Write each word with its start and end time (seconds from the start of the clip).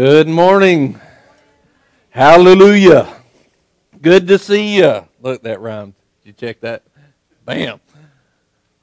Good 0.00 0.28
morning. 0.28 1.00
Hallelujah. 2.10 3.12
Good 4.00 4.28
to 4.28 4.38
see 4.38 4.76
you. 4.76 5.08
Look, 5.20 5.42
that 5.42 5.60
rhymed. 5.60 5.94
Did 6.22 6.28
you 6.28 6.32
check 6.34 6.60
that? 6.60 6.84
Bam. 7.44 7.80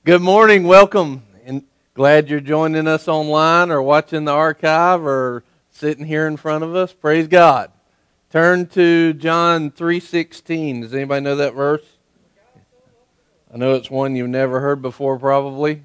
Good 0.03 0.21
morning. 0.21 0.65
Welcome. 0.65 1.23
And 1.45 1.63
glad 1.93 2.29
you're 2.29 2.41
joining 2.41 2.85
us 2.85 3.07
online 3.07 3.71
or 3.71 3.81
watching 3.81 4.25
the 4.25 4.33
archive 4.33 5.05
or 5.05 5.45
sitting 5.71 6.03
here 6.03 6.27
in 6.27 6.35
front 6.35 6.65
of 6.65 6.75
us. 6.75 6.91
Praise 6.91 7.29
God. 7.29 7.71
Turn 8.29 8.67
to 8.71 9.13
John 9.13 9.71
3:16. 9.71 10.81
Does 10.81 10.93
anybody 10.93 11.21
know 11.21 11.37
that 11.37 11.53
verse? 11.53 11.95
I 13.53 13.55
know 13.55 13.73
it's 13.75 13.89
one 13.89 14.17
you've 14.17 14.27
never 14.27 14.59
heard 14.59 14.81
before 14.81 15.17
probably 15.17 15.83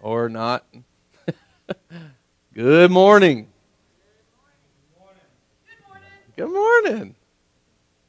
or 0.00 0.30
not. 0.30 0.64
Good 2.54 2.90
morning. 2.90 3.48
Good 6.36 6.48
morning. 6.50 6.82
Good 6.84 6.92
morning. 6.92 7.14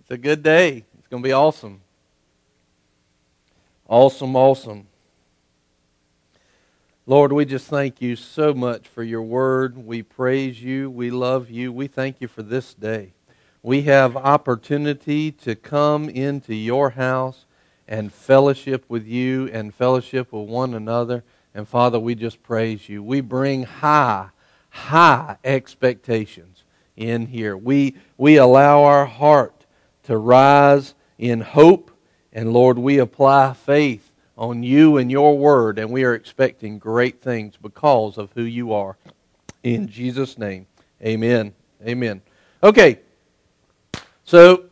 It's 0.02 0.12
a 0.12 0.18
good 0.18 0.44
day. 0.44 0.84
It's 0.98 1.08
going 1.08 1.24
to 1.24 1.28
be 1.30 1.32
awesome. 1.32 1.80
Awesome, 3.88 4.36
awesome. 4.36 4.88
Lord, 7.06 7.32
we 7.32 7.46
just 7.46 7.68
thank 7.68 8.02
you 8.02 8.18
so 8.18 8.54
much 8.54 8.86
for 8.86 9.02
your 9.02 9.22
word. 9.22 9.78
We 9.78 10.04
praise 10.04 10.62
you. 10.62 10.90
We 10.90 11.10
love 11.10 11.50
you. 11.50 11.72
We 11.72 11.88
thank 11.88 12.20
you 12.20 12.28
for 12.28 12.44
this 12.44 12.74
day. 12.74 13.14
We 13.62 13.84
have 13.84 14.18
opportunity 14.18 15.32
to 15.32 15.56
come 15.56 16.10
into 16.10 16.54
your 16.54 16.90
house 16.90 17.46
and 17.88 18.12
fellowship 18.12 18.84
with 18.90 19.08
you 19.08 19.50
and 19.54 19.74
fellowship 19.74 20.34
with 20.34 20.50
one 20.50 20.74
another. 20.74 21.24
And 21.56 21.68
Father, 21.68 22.00
we 22.00 22.16
just 22.16 22.42
praise 22.42 22.90
you. 22.90 23.04
We 23.04 23.22
bring 23.22 23.64
high, 23.64 24.30
high 24.70 25.38
expectations 25.44 26.64
in 26.96 27.28
here. 27.28 27.56
We, 27.56 27.96
we 28.18 28.38
allow 28.38 28.84
our 28.84 29.06
heart 29.06 29.66
to 30.04 30.18
rise 30.18 30.96
in 31.18 31.42
hope. 31.42 31.92
And 32.32 32.54
Lord, 32.54 32.78
we 32.80 32.98
apply 32.98 33.54
faith 33.54 34.12
on 34.36 34.64
you 34.64 34.98
and 34.98 35.12
your 35.12 35.38
word. 35.38 35.78
And 35.78 35.92
we 35.92 36.04
are 36.04 36.16
expecting 36.16 36.80
great 36.80 37.22
things 37.22 37.56
because 37.62 38.18
of 38.18 38.32
who 38.34 38.44
you 38.44 38.74
are. 38.74 38.98
In 39.62 39.88
Jesus' 39.88 40.38
name, 40.38 40.66
amen. 41.02 41.54
Amen. 41.86 42.22
Okay. 42.64 43.00
So, 44.26 44.66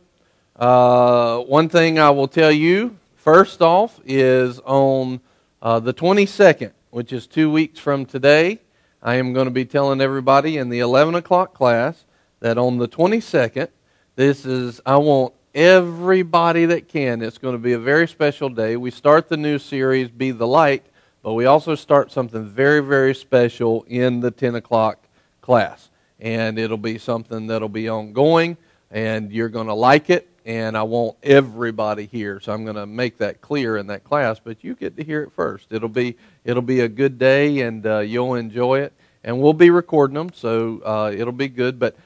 uh, 0.56 1.38
one 1.40 1.68
thing 1.68 1.98
I 1.98 2.10
will 2.10 2.28
tell 2.28 2.50
you 2.50 2.96
first 3.16 3.62
off 3.62 4.00
is 4.04 4.58
on 4.60 5.20
uh, 5.62 5.78
the 5.78 5.94
22nd, 5.94 6.72
which 6.90 7.12
is 7.12 7.28
two 7.28 7.50
weeks 7.50 7.78
from 7.78 8.04
today, 8.04 8.58
I 9.00 9.14
am 9.14 9.32
going 9.32 9.44
to 9.44 9.52
be 9.52 9.64
telling 9.64 10.00
everybody 10.00 10.58
in 10.58 10.68
the 10.68 10.80
11 10.80 11.14
o'clock 11.14 11.54
class 11.54 12.04
that 12.40 12.58
on 12.58 12.78
the 12.78 12.88
22nd, 12.88 13.68
this 14.16 14.44
is, 14.44 14.80
I 14.84 14.96
want 14.96 15.34
everybody 15.54 16.66
that 16.66 16.88
can. 16.88 17.22
It's 17.22 17.38
going 17.38 17.54
to 17.54 17.60
be 17.60 17.74
a 17.74 17.78
very 17.78 18.08
special 18.08 18.48
day. 18.48 18.76
We 18.76 18.90
start 18.90 19.28
the 19.28 19.36
new 19.36 19.58
series, 19.58 20.08
Be 20.08 20.32
the 20.32 20.48
Light, 20.48 20.84
but 21.22 21.34
we 21.34 21.46
also 21.46 21.76
start 21.76 22.10
something 22.10 22.44
very, 22.44 22.80
very 22.80 23.14
special 23.14 23.84
in 23.86 24.18
the 24.18 24.32
10 24.32 24.56
o'clock 24.56 25.06
class. 25.40 25.90
And 26.18 26.58
it'll 26.58 26.76
be 26.76 26.98
something 26.98 27.46
that'll 27.46 27.68
be 27.68 27.88
ongoing, 27.88 28.56
and 28.90 29.30
you're 29.30 29.48
going 29.48 29.68
to 29.68 29.74
like 29.74 30.10
it 30.10 30.28
and 30.44 30.76
I 30.76 30.82
want 30.82 31.16
everybody 31.22 32.06
here. 32.06 32.40
So 32.40 32.52
I'm 32.52 32.64
going 32.64 32.76
to 32.76 32.86
make 32.86 33.18
that 33.18 33.40
clear 33.40 33.76
in 33.76 33.86
that 33.88 34.04
class, 34.04 34.40
but 34.42 34.64
you 34.64 34.74
get 34.74 34.96
to 34.96 35.04
hear 35.04 35.22
it 35.22 35.32
first. 35.32 35.68
It'll 35.70 35.88
be 35.88 36.16
it'll 36.44 36.62
be 36.62 36.80
a 36.80 36.88
good 36.88 37.18
day, 37.18 37.60
and 37.60 37.86
uh, 37.86 37.98
you'll 38.00 38.34
enjoy 38.34 38.80
it. 38.80 38.92
And 39.24 39.40
we'll 39.40 39.52
be 39.52 39.70
recording 39.70 40.14
them, 40.14 40.30
so 40.34 40.80
uh, 40.84 41.12
it'll 41.16 41.32
be 41.32 41.48
good. 41.48 41.78
But 41.78 41.96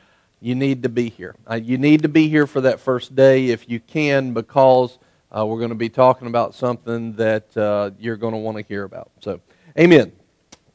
you 0.41 0.55
need 0.55 0.83
to 0.83 0.89
be 0.89 1.09
here. 1.09 1.35
Uh, 1.51 1.55
you 1.55 1.79
need 1.79 2.03
to 2.03 2.09
be 2.09 2.29
here 2.29 2.47
for 2.47 2.61
that 2.61 2.81
first 2.81 3.15
day 3.15 3.49
if 3.49 3.69
you 3.69 3.81
can, 3.81 4.35
because 4.35 4.99
uh, 5.37 5.47
we're 5.47 5.59
going 5.59 5.71
to 5.71 5.75
be 5.75 5.89
talking 5.89 6.29
about 6.29 6.55
something 6.55 7.15
that 7.15 7.57
uh, 7.57 7.91
you're 7.99 8.17
going 8.17 8.35
to 8.35 8.39
want 8.39 8.59
to 8.59 8.63
hear 8.63 8.85
about. 8.85 9.11
So, 9.21 9.41
Amen. 9.79 10.13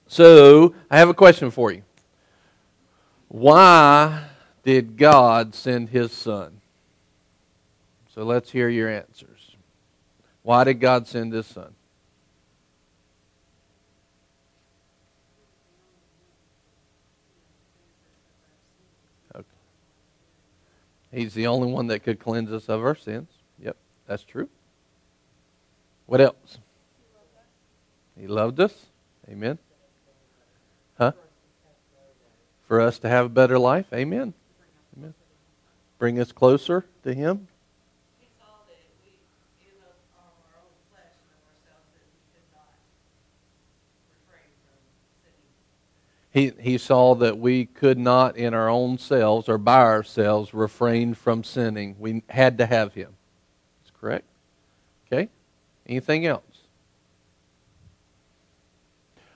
So 0.07 0.75
I 0.89 0.99
have 0.99 1.09
a 1.09 1.13
question 1.13 1.51
for 1.51 1.71
you. 1.71 1.83
Why 3.29 4.25
did 4.63 4.97
God 4.97 5.55
send 5.55 5.89
His 5.89 6.11
Son? 6.11 6.60
So 8.13 8.23
let's 8.23 8.51
hear 8.51 8.67
your 8.67 8.89
answers. 8.89 9.55
Why 10.43 10.65
did 10.65 10.75
God 10.75 11.07
send 11.07 11.31
his 11.31 11.45
son? 11.45 11.73
Okay. 19.33 19.45
He's 21.13 21.33
the 21.33 21.47
only 21.47 21.71
one 21.71 21.87
that 21.87 21.99
could 21.99 22.19
cleanse 22.19 22.51
us 22.51 22.67
of 22.67 22.83
our 22.83 22.95
sins. 22.95 23.29
Yep, 23.59 23.77
that's 24.07 24.23
true. 24.23 24.49
What 26.05 26.19
else? 26.19 26.57
He 28.19 28.27
loved 28.27 28.59
us. 28.59 28.87
Amen. 29.29 29.57
Huh? 30.97 31.13
For 32.67 32.81
us 32.81 32.99
to 32.99 33.07
have 33.07 33.27
a 33.27 33.29
better 33.29 33.57
life. 33.57 33.85
Amen. 33.93 34.33
Amen. 34.97 35.13
Bring 35.97 36.19
us 36.19 36.33
closer 36.33 36.85
to 37.03 37.13
Him. 37.13 37.47
He, 46.31 46.53
he 46.59 46.77
saw 46.77 47.15
that 47.15 47.37
we 47.37 47.65
could 47.65 47.97
not 47.97 48.37
in 48.37 48.53
our 48.53 48.69
own 48.69 48.97
selves 48.97 49.47
or 49.47 49.57
by 49.57 49.81
ourselves 49.81 50.53
refrain 50.53 51.13
from 51.13 51.43
sinning. 51.43 51.95
We 51.99 52.23
had 52.29 52.57
to 52.57 52.65
have 52.65 52.93
him. 52.93 53.13
That's 53.83 53.99
correct. 53.99 54.25
Okay? 55.07 55.29
Anything 55.87 56.25
else? 56.25 56.43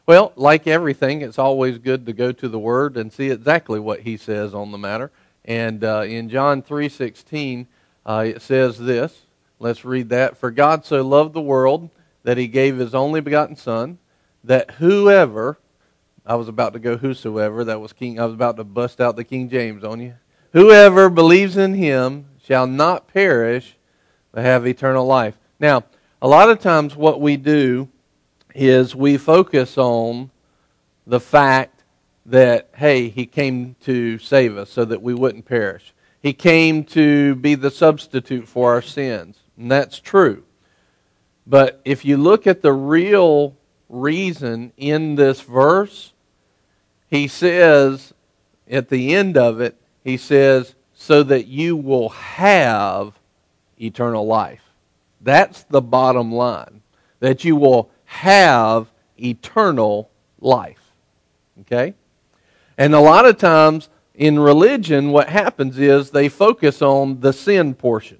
Well, 0.08 0.34
like 0.36 0.68
everything, 0.68 1.22
it's 1.22 1.40
always 1.40 1.80
good 1.80 2.06
to 2.06 2.14
go 2.14 2.32
to 2.32 2.48
the 2.48 2.60
Word 2.60 2.96
and 2.96 3.12
see 3.12 3.32
exactly 3.32 3.80
what 3.80 4.02
He 4.02 4.18
says 4.18 4.54
on 4.54 4.72
the 4.72 4.78
matter. 4.78 5.12
And 5.44 5.84
uh, 5.84 6.02
in 6.02 6.30
John 6.30 6.62
three 6.62 6.90
sixteen, 6.90 7.66
uh, 8.06 8.24
it 8.28 8.42
says 8.44 8.78
this. 8.78 9.24
Let's 9.60 9.84
read 9.84 10.10
that. 10.10 10.38
For 10.38 10.52
God 10.52 10.86
so 10.86 11.02
loved 11.02 11.34
the 11.34 11.42
world 11.42 11.90
that 12.22 12.38
He 12.38 12.48
gave 12.48 12.78
His 12.78 12.94
only 12.94 13.20
begotten 13.20 13.56
Son, 13.56 13.98
that 14.44 14.72
whoever 14.72 15.58
I 16.25 16.36
was 16.36 16.47
about 16.47 16.74
to 16.74 16.80
go 16.80 16.97
whosoever. 16.97 17.63
That 17.63 17.80
was 17.80 17.94
King. 17.94 18.19
I 18.19 18.25
was 18.25 18.34
about 18.34 18.58
to 18.58 18.63
bust 18.63 19.00
out 19.00 19.16
the 19.16 19.24
King 19.24 19.50
James 19.50 19.84
on 19.84 20.00
you. 20.00 20.16
Whoever 20.53 21.09
believes 21.09 21.58
in 21.58 21.75
him 21.75 22.28
shall 22.44 22.66
not 22.66 23.08
perish, 23.08 23.78
but 24.31 24.44
have 24.44 24.66
eternal 24.66 25.06
life. 25.06 25.38
Now, 25.59 25.84
a 26.22 26.28
lot 26.28 26.50
of 26.50 26.59
times 26.59 26.96
what 26.96 27.22
we 27.22 27.38
do 27.38 27.90
is 28.56 28.96
we 28.96 29.18
focus 29.18 29.78
on 29.78 30.31
the 31.05 31.20
fact 31.20 31.84
that, 32.26 32.70
hey, 32.76 33.09
he 33.09 33.26
came 33.26 33.76
to 33.82 34.17
save 34.17 34.58
us 34.58 34.72
so 34.72 34.85
that 34.85 35.02
we 35.02 35.14
wouldn't 35.14 35.46
perish. 35.46 35.94
He 36.20 36.34
came 36.34 36.84
to 36.85 37.35
be 37.35 37.53
the 37.53 37.70
substitute 37.70 38.47
for 38.47 38.73
our 38.73 38.82
sins. 38.82 39.38
And 39.58 39.70
that's 39.70 40.00
true. 40.00 40.44
But 41.46 41.82
if 41.85 42.03
you 42.03 42.17
look 42.17 42.47
at 42.47 42.64
the 42.64 42.73
real 42.73 43.55
reason 43.90 44.73
in 44.78 45.16
this 45.16 45.41
verse, 45.41 46.14
he 47.09 47.28
says 47.28 48.13
at 48.69 48.90
the 48.90 49.16
end 49.16 49.37
of 49.37 49.61
it, 49.61 49.79
he 50.03 50.17
says, 50.17 50.75
so 50.93 51.23
that 51.23 51.47
you 51.47 51.75
will 51.75 52.09
have 52.09 53.13
eternal 53.79 54.25
life. 54.25 54.61
That's 55.22 55.63
the 55.63 55.81
bottom 55.81 56.31
line. 56.31 56.81
That 57.19 57.43
you 57.43 57.55
will 57.55 57.90
have 58.05 58.87
eternal 59.17 60.09
life. 60.40 60.93
Okay? 61.61 61.93
And 62.78 62.93
a 62.93 62.99
lot 62.99 63.25
of 63.25 63.37
times 63.37 63.90
in 64.13 64.40
religion, 64.40 65.11
what 65.11 65.29
happens 65.29 65.78
is 65.78 66.11
they 66.11 66.29
focus 66.29 66.81
on 66.81 67.19
the 67.22 67.34
sin 67.34 67.73
portion. 67.73 68.19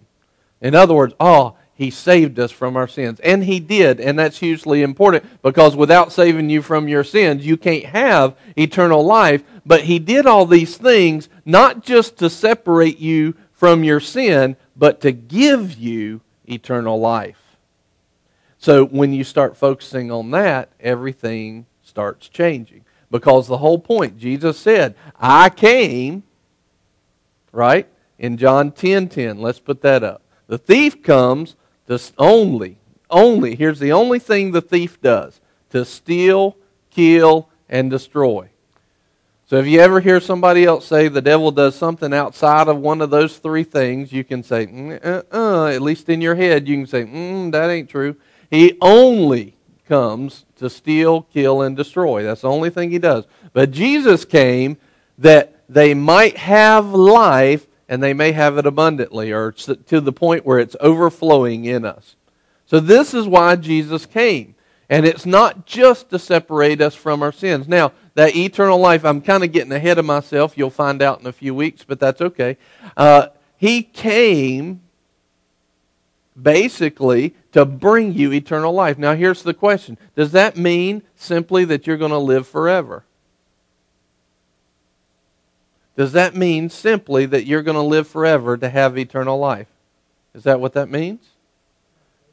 In 0.62 0.76
other 0.76 0.94
words, 0.94 1.14
oh, 1.20 1.58
he 1.78 1.92
saved 1.92 2.40
us 2.40 2.52
from 2.52 2.78
our 2.78 2.88
sins. 2.88 3.20
And 3.20 3.44
He 3.44 3.60
did, 3.60 4.00
and 4.00 4.18
that's 4.18 4.40
hugely 4.40 4.82
important 4.82 5.42
because 5.42 5.76
without 5.76 6.14
saving 6.14 6.50
you 6.50 6.62
from 6.62 6.88
your 6.88 7.04
sins, 7.04 7.46
you 7.46 7.58
can't 7.58 7.86
have 7.86 8.36
eternal 8.56 9.04
life. 9.04 9.44
But 9.66 9.82
He 9.82 10.00
did 10.00 10.26
all 10.26 10.46
these 10.46 10.78
things 10.78 11.28
not 11.44 11.84
just 11.84 12.18
to 12.18 12.30
separate 12.30 13.00
you 13.00 13.36
from 13.52 13.84
your 13.84 14.00
sin, 14.00 14.56
but 14.78 15.02
to 15.02 15.12
give 15.12 15.76
you 15.76 16.22
eternal 16.46 16.98
life. 16.98 17.58
So 18.58 18.86
when 18.86 19.12
you 19.12 19.26
start 19.26 19.58
focusing 19.58 20.12
on 20.12 20.32
that, 20.32 20.70
everything 20.80 21.66
starts 21.84 22.30
changing. 22.30 22.86
Because 23.12 23.48
the 23.48 23.58
whole 23.58 23.80
point, 23.80 24.18
Jesus 24.18 24.58
said, 24.58 24.96
I 25.20 25.50
came, 25.50 26.24
right? 27.52 27.88
In 28.18 28.38
John 28.38 28.72
10 28.72 29.10
10. 29.10 29.42
Let's 29.42 29.60
put 29.60 29.82
that 29.82 30.04
up. 30.04 30.22
The 30.48 30.58
thief 30.58 31.04
comes 31.04 31.56
to 31.88 32.00
only, 32.18 32.78
only, 33.10 33.56
here's 33.56 33.80
the 33.80 33.92
only 33.92 34.20
thing 34.20 34.52
the 34.52 34.62
thief 34.62 35.02
does 35.02 35.40
to 35.70 35.86
steal, 35.86 36.58
kill, 36.90 37.50
and 37.70 37.90
destroy. 37.90 38.50
So 39.48 39.58
if 39.58 39.68
you 39.68 39.80
ever 39.80 40.00
hear 40.00 40.20
somebody 40.20 40.66
else 40.66 40.88
say 40.88 41.08
the 41.08 41.22
devil 41.22 41.52
does 41.52 41.76
something 41.76 42.14
outside 42.14 42.68
of 42.68 42.78
one 42.78 43.00
of 43.02 43.12
those 43.12 43.38
three 43.38 43.64
things, 43.64 44.12
you 44.12 44.24
can 44.24 44.42
say, 44.42 44.66
mm, 44.66 45.06
uh, 45.06 45.22
uh, 45.32 45.68
at 45.68 45.84
least 45.84 46.10
in 46.10 46.20
your 46.20 46.34
head, 46.34 46.68
you 46.68 46.78
can 46.78 46.88
say, 46.88 47.04
mm, 47.04 47.52
that 47.52 47.70
ain't 47.70 47.90
true. 47.90 48.16
He 48.50 48.76
only 48.82 49.56
comes 49.88 50.46
to 50.56 50.68
steal, 50.68 51.24
kill, 51.24 51.62
and 51.62 51.78
destroy. 51.78 52.24
That's 52.24 52.42
the 52.42 52.50
only 52.50 52.72
thing 52.72 52.90
he 52.90 52.98
does. 52.98 53.26
But 53.54 53.70
Jesus 53.70 54.26
came 54.26 54.78
that 55.20 55.62
they 55.70 55.94
might 55.94 56.38
have 56.38 56.88
life 56.88 57.68
and 57.88 58.02
they 58.02 58.14
may 58.14 58.32
have 58.32 58.58
it 58.58 58.66
abundantly 58.66 59.32
or 59.32 59.52
to 59.52 60.02
the 60.02 60.12
point 60.12 60.46
where 60.46 60.60
it's 60.60 60.76
overflowing 60.80 61.66
in 61.66 61.86
us. 61.86 62.16
So 62.66 62.80
this 62.80 63.14
is 63.14 63.28
why 63.28 63.56
Jesus 63.56 64.06
came. 64.06 64.56
And 64.90 65.06
it's 65.06 65.26
not 65.26 65.66
just 65.66 66.10
to 66.12 66.20
separate 66.20 66.80
us 66.80 66.94
from 66.94 67.24
our 67.24 67.32
sins. 67.32 67.68
Now, 67.68 67.92
that 68.14 68.36
eternal 68.36 68.80
life, 68.80 69.04
I'm 69.04 69.22
kind 69.22 69.44
of 69.44 69.52
getting 69.52 69.72
ahead 69.72 69.98
of 69.98 70.06
myself. 70.06 70.58
You'll 70.58 70.70
find 70.70 71.02
out 71.02 71.20
in 71.20 71.28
a 71.28 71.32
few 71.32 71.56
weeks, 71.56 71.84
but 71.84 72.00
that's 72.00 72.22
okay. 72.22 72.58
Uh, 72.96 73.28
he 73.58 73.82
came 73.82 74.82
basically 76.40 77.36
to 77.52 77.66
bring 77.66 78.14
you 78.14 78.32
eternal 78.32 78.74
life. 78.74 78.98
Now, 78.98 79.16
here's 79.16 79.44
the 79.44 79.54
question 79.54 79.98
Does 80.16 80.32
that 80.34 80.58
mean 80.58 81.02
simply 81.16 81.66
that 81.66 81.88
you're 81.88 81.98
going 81.98 82.12
to 82.12 82.18
live 82.18 82.48
forever? 82.48 83.06
Does 85.96 86.12
that 86.12 86.36
mean 86.36 86.70
simply 86.70 87.26
that 87.26 87.46
you're 87.46 87.64
going 87.64 87.76
to 87.76 87.82
live 87.82 88.08
forever 88.08 88.58
to 88.58 88.70
have 88.70 88.98
eternal 88.98 89.38
life? 89.38 89.68
Is 90.34 90.44
that 90.44 90.60
what 90.60 90.74
that 90.74 90.90
means? 90.90 91.30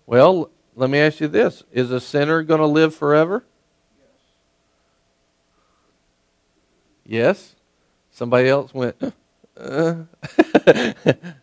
Well, 0.06 0.50
let 0.75 0.91
me 0.91 0.99
ask 0.99 1.20
you 1.20 1.29
this 1.29 1.62
Is 1.73 1.91
a 1.91 2.00
sinner 2.00 2.43
going 2.43 2.61
to 2.61 2.67
live 2.67 2.94
forever? 2.94 3.44
Yes. 7.05 7.55
Somebody 8.11 8.49
else 8.49 8.75
went, 8.75 8.97
uh. 9.56 9.94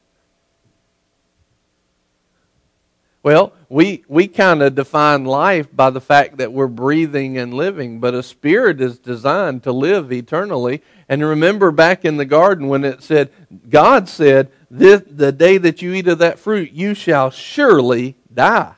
well, 3.22 3.54
we, 3.68 4.04
we 4.08 4.28
kind 4.28 4.62
of 4.64 4.76
define 4.76 5.26
life 5.26 5.68
by 5.76 5.90
the 5.90 6.00
fact 6.00 6.38
that 6.38 6.54
we're 6.54 6.68
breathing 6.68 7.38
and 7.38 7.54
living, 7.54 8.00
but 8.00 8.14
a 8.14 8.24
spirit 8.24 8.80
is 8.80 8.98
designed 8.98 9.64
to 9.64 9.74
live 9.74 10.12
eternally. 10.12 10.82
And 11.10 11.24
remember 11.24 11.72
back 11.72 12.06
in 12.06 12.18
the 12.18 12.26
garden 12.26 12.68
when 12.70 12.86
it 12.86 13.04
said, 13.04 13.30
God 13.70 14.08
said, 14.08 14.52
this, 14.72 15.02
the 15.06 15.32
day 15.32 15.58
that 15.58 15.82
you 15.82 15.94
eat 15.94 16.08
of 16.08 16.20
that 16.20 16.40
fruit, 16.40 16.72
you 16.72 16.94
shall 16.94 17.30
surely 17.30 18.16
die. 18.34 18.76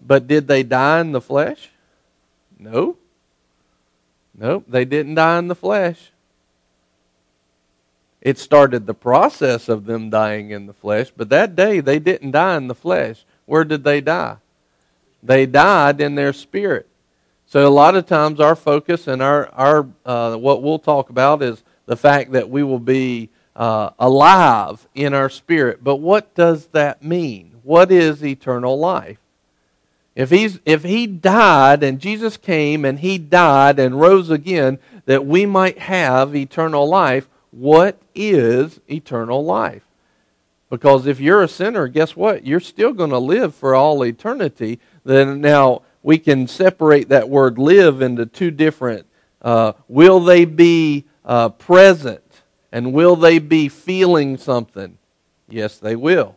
But 0.00 0.26
did 0.26 0.48
they 0.48 0.62
die 0.62 1.00
in 1.00 1.12
the 1.12 1.20
flesh? 1.20 1.70
No. 2.58 2.96
Nope, 4.38 4.64
they 4.68 4.84
didn't 4.84 5.16
die 5.16 5.38
in 5.38 5.48
the 5.48 5.54
flesh. 5.54 6.10
It 8.20 8.38
started 8.38 8.86
the 8.86 8.94
process 8.94 9.68
of 9.68 9.86
them 9.86 10.10
dying 10.10 10.50
in 10.50 10.66
the 10.66 10.72
flesh, 10.72 11.12
but 11.16 11.28
that 11.28 11.54
day 11.54 11.80
they 11.80 11.98
didn't 11.98 12.32
die 12.32 12.56
in 12.56 12.68
the 12.68 12.74
flesh. 12.74 13.24
Where 13.44 13.64
did 13.64 13.84
they 13.84 14.00
die? 14.00 14.38
They 15.22 15.46
died 15.46 16.00
in 16.00 16.14
their 16.14 16.32
spirit. 16.32 16.88
So 17.46 17.66
a 17.66 17.70
lot 17.70 17.94
of 17.94 18.06
times 18.06 18.40
our 18.40 18.56
focus 18.56 19.06
and 19.06 19.22
our, 19.22 19.48
our 19.50 19.86
uh, 20.04 20.36
what 20.36 20.62
we'll 20.62 20.80
talk 20.80 21.10
about 21.10 21.42
is 21.42 21.62
the 21.86 21.96
fact 21.96 22.32
that 22.32 22.50
we 22.50 22.62
will 22.62 22.80
be 22.80 23.30
uh, 23.54 23.90
alive 23.98 24.86
in 24.94 25.14
our 25.14 25.30
spirit. 25.30 25.82
But 25.82 25.96
what 25.96 26.34
does 26.34 26.66
that 26.68 27.02
mean? 27.02 27.52
What 27.62 27.92
is 27.92 28.24
eternal 28.24 28.78
life? 28.78 29.18
If, 30.16 30.30
he's, 30.30 30.60
if 30.64 30.82
he 30.82 31.06
died 31.06 31.82
and 31.82 32.00
Jesus 32.00 32.36
came 32.36 32.84
and 32.84 32.98
he 32.98 33.18
died 33.18 33.78
and 33.78 34.00
rose 34.00 34.30
again 34.30 34.78
that 35.04 35.26
we 35.26 35.46
might 35.46 35.78
have 35.78 36.34
eternal 36.34 36.88
life, 36.88 37.28
what 37.56 37.98
is 38.14 38.80
eternal 38.86 39.42
life? 39.42 39.82
Because 40.68 41.06
if 41.06 41.20
you're 41.20 41.42
a 41.42 41.48
sinner, 41.48 41.88
guess 41.88 42.14
what? 42.14 42.46
You're 42.46 42.60
still 42.60 42.92
going 42.92 43.10
to 43.10 43.18
live 43.18 43.54
for 43.54 43.74
all 43.74 44.04
eternity. 44.04 44.78
Then 45.04 45.40
now 45.40 45.82
we 46.02 46.18
can 46.18 46.48
separate 46.48 47.08
that 47.08 47.30
word 47.30 47.58
live 47.58 48.02
into 48.02 48.26
two 48.26 48.50
different. 48.50 49.06
Uh, 49.40 49.72
will 49.88 50.20
they 50.20 50.44
be 50.44 51.06
uh, 51.24 51.48
present 51.48 52.42
and 52.72 52.92
will 52.92 53.16
they 53.16 53.38
be 53.38 53.68
feeling 53.68 54.36
something? 54.36 54.98
Yes, 55.48 55.78
they 55.78 55.96
will. 55.96 56.36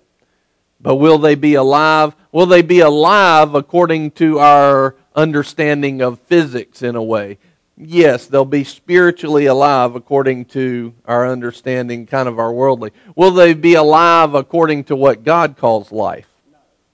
But 0.80 0.96
will 0.96 1.18
they 1.18 1.36
be 1.36 1.56
alive? 1.56 2.16
Will 2.32 2.46
they 2.46 2.62
be 2.62 2.80
alive 2.80 3.56
according 3.56 4.12
to 4.12 4.40
our 4.40 4.96
understanding 5.16 6.02
of 6.02 6.20
physics 6.20 6.82
in 6.82 6.96
a 6.96 7.04
way? 7.04 7.40
Yes, 7.82 8.28
they'll 8.28 8.44
be 8.44 8.66
spiritually 8.66 9.46
alive 9.46 9.96
according 9.96 10.46
to 10.46 10.94
our 11.06 11.26
understanding, 11.26 12.06
kind 12.06 12.28
of 12.28 12.38
our 12.38 12.52
worldly. 12.52 12.92
Will 13.16 13.32
they 13.32 13.54
be 13.54 13.76
alive 13.76 14.34
according 14.34 14.84
to 14.86 14.98
what 14.98 15.24
God 15.24 15.56
calls 15.56 15.90
life? 15.90 16.28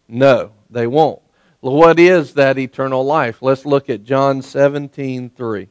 No, 0.08 0.52
they 0.70 0.86
won't. 0.86 1.22
What 1.62 2.00
is 2.00 2.36
that 2.36 2.60
eternal 2.60 3.04
life? 3.04 3.42
Let's 3.42 3.66
look 3.66 3.90
at 3.90 4.04
John 4.04 4.44
17 4.44 5.32
3. 5.32 5.68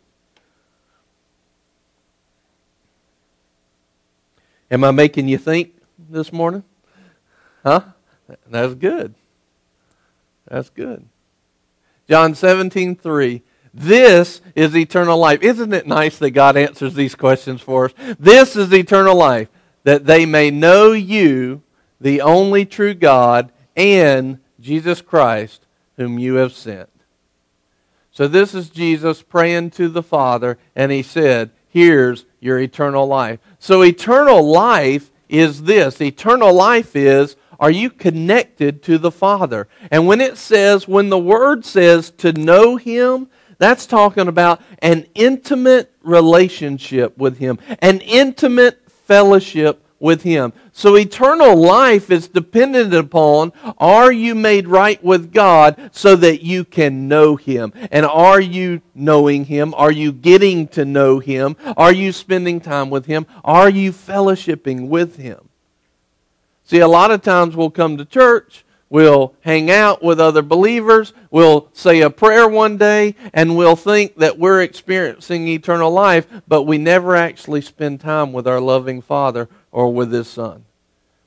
Am 4.72 4.82
I 4.82 4.90
making 4.90 5.28
you 5.28 5.38
think 5.38 5.74
this 6.10 6.32
morning? 6.32 6.64
Huh? 7.62 7.82
That's 8.48 8.74
good. 8.74 9.14
That's 10.48 10.70
good. 10.70 11.06
John 12.08 12.34
17, 12.34 12.96
3. 12.96 13.42
This 13.74 14.40
is 14.54 14.76
eternal 14.76 15.18
life. 15.18 15.42
Isn't 15.42 15.72
it 15.72 15.86
nice 15.86 16.18
that 16.18 16.30
God 16.30 16.56
answers 16.56 16.94
these 16.94 17.16
questions 17.16 17.60
for 17.60 17.86
us? 17.86 17.92
This 18.20 18.54
is 18.54 18.72
eternal 18.72 19.16
life, 19.16 19.48
that 19.82 20.06
they 20.06 20.24
may 20.24 20.52
know 20.52 20.92
you, 20.92 21.62
the 22.00 22.20
only 22.20 22.64
true 22.64 22.94
God, 22.94 23.50
and 23.76 24.38
Jesus 24.60 25.02
Christ, 25.02 25.66
whom 25.96 26.20
you 26.20 26.34
have 26.34 26.52
sent. 26.52 26.88
So 28.12 28.28
this 28.28 28.54
is 28.54 28.70
Jesus 28.70 29.22
praying 29.22 29.72
to 29.72 29.88
the 29.88 30.04
Father, 30.04 30.56
and 30.76 30.92
he 30.92 31.02
said, 31.02 31.50
Here's 31.68 32.26
your 32.38 32.60
eternal 32.60 33.08
life. 33.08 33.40
So 33.58 33.82
eternal 33.82 34.48
life 34.48 35.10
is 35.28 35.64
this 35.64 36.00
eternal 36.00 36.54
life 36.54 36.94
is 36.94 37.34
are 37.58 37.70
you 37.70 37.90
connected 37.90 38.82
to 38.84 38.98
the 38.98 39.10
Father? 39.10 39.68
And 39.90 40.06
when 40.06 40.20
it 40.20 40.36
says, 40.36 40.86
when 40.86 41.08
the 41.08 41.18
Word 41.18 41.64
says 41.64 42.10
to 42.18 42.32
know 42.32 42.76
Him, 42.76 43.28
that's 43.58 43.86
talking 43.86 44.28
about 44.28 44.60
an 44.80 45.06
intimate 45.14 45.92
relationship 46.02 47.16
with 47.18 47.38
Him, 47.38 47.58
an 47.80 48.00
intimate 48.00 48.80
fellowship 48.90 49.80
with 50.00 50.22
Him. 50.22 50.52
So 50.72 50.96
eternal 50.96 51.56
life 51.56 52.10
is 52.10 52.28
dependent 52.28 52.92
upon 52.92 53.52
are 53.78 54.12
you 54.12 54.34
made 54.34 54.68
right 54.68 55.02
with 55.02 55.32
God 55.32 55.90
so 55.92 56.16
that 56.16 56.42
you 56.42 56.64
can 56.64 57.08
know 57.08 57.36
Him? 57.36 57.72
And 57.90 58.04
are 58.04 58.40
you 58.40 58.82
knowing 58.94 59.46
Him? 59.46 59.72
Are 59.74 59.92
you 59.92 60.12
getting 60.12 60.68
to 60.68 60.84
know 60.84 61.20
Him? 61.20 61.56
Are 61.76 61.92
you 61.92 62.12
spending 62.12 62.60
time 62.60 62.90
with 62.90 63.06
Him? 63.06 63.26
Are 63.44 63.70
you 63.70 63.92
fellowshipping 63.92 64.88
with 64.88 65.16
Him? 65.16 65.48
See, 66.64 66.80
a 66.80 66.88
lot 66.88 67.10
of 67.10 67.22
times 67.22 67.54
we'll 67.54 67.70
come 67.70 67.96
to 67.98 68.04
church, 68.04 68.63
we'll 68.94 69.34
hang 69.40 69.72
out 69.72 70.04
with 70.04 70.20
other 70.20 70.40
believers, 70.40 71.12
we'll 71.28 71.68
say 71.72 72.00
a 72.00 72.08
prayer 72.08 72.46
one 72.46 72.76
day, 72.76 73.16
and 73.32 73.56
we'll 73.56 73.74
think 73.74 74.14
that 74.14 74.38
we're 74.38 74.62
experiencing 74.62 75.48
eternal 75.48 75.90
life, 75.90 76.28
but 76.46 76.62
we 76.62 76.78
never 76.78 77.16
actually 77.16 77.60
spend 77.60 78.00
time 78.00 78.32
with 78.32 78.46
our 78.46 78.60
loving 78.60 79.02
Father 79.02 79.48
or 79.72 79.92
with 79.92 80.12
His 80.12 80.28
Son. 80.28 80.64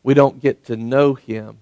We 0.02 0.14
don't 0.14 0.42
get 0.42 0.64
to 0.68 0.78
know 0.78 1.16
Him. 1.16 1.58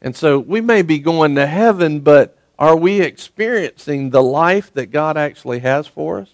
And 0.00 0.14
so 0.14 0.38
we 0.38 0.60
may 0.60 0.82
be 0.82 1.00
going 1.00 1.34
to 1.34 1.46
heaven, 1.48 1.98
but 1.98 2.38
are 2.56 2.76
we 2.76 3.00
experiencing 3.00 4.10
the 4.10 4.22
life 4.22 4.72
that 4.74 4.92
God 4.92 5.16
actually 5.16 5.58
has 5.58 5.88
for 5.88 6.20
us? 6.20 6.28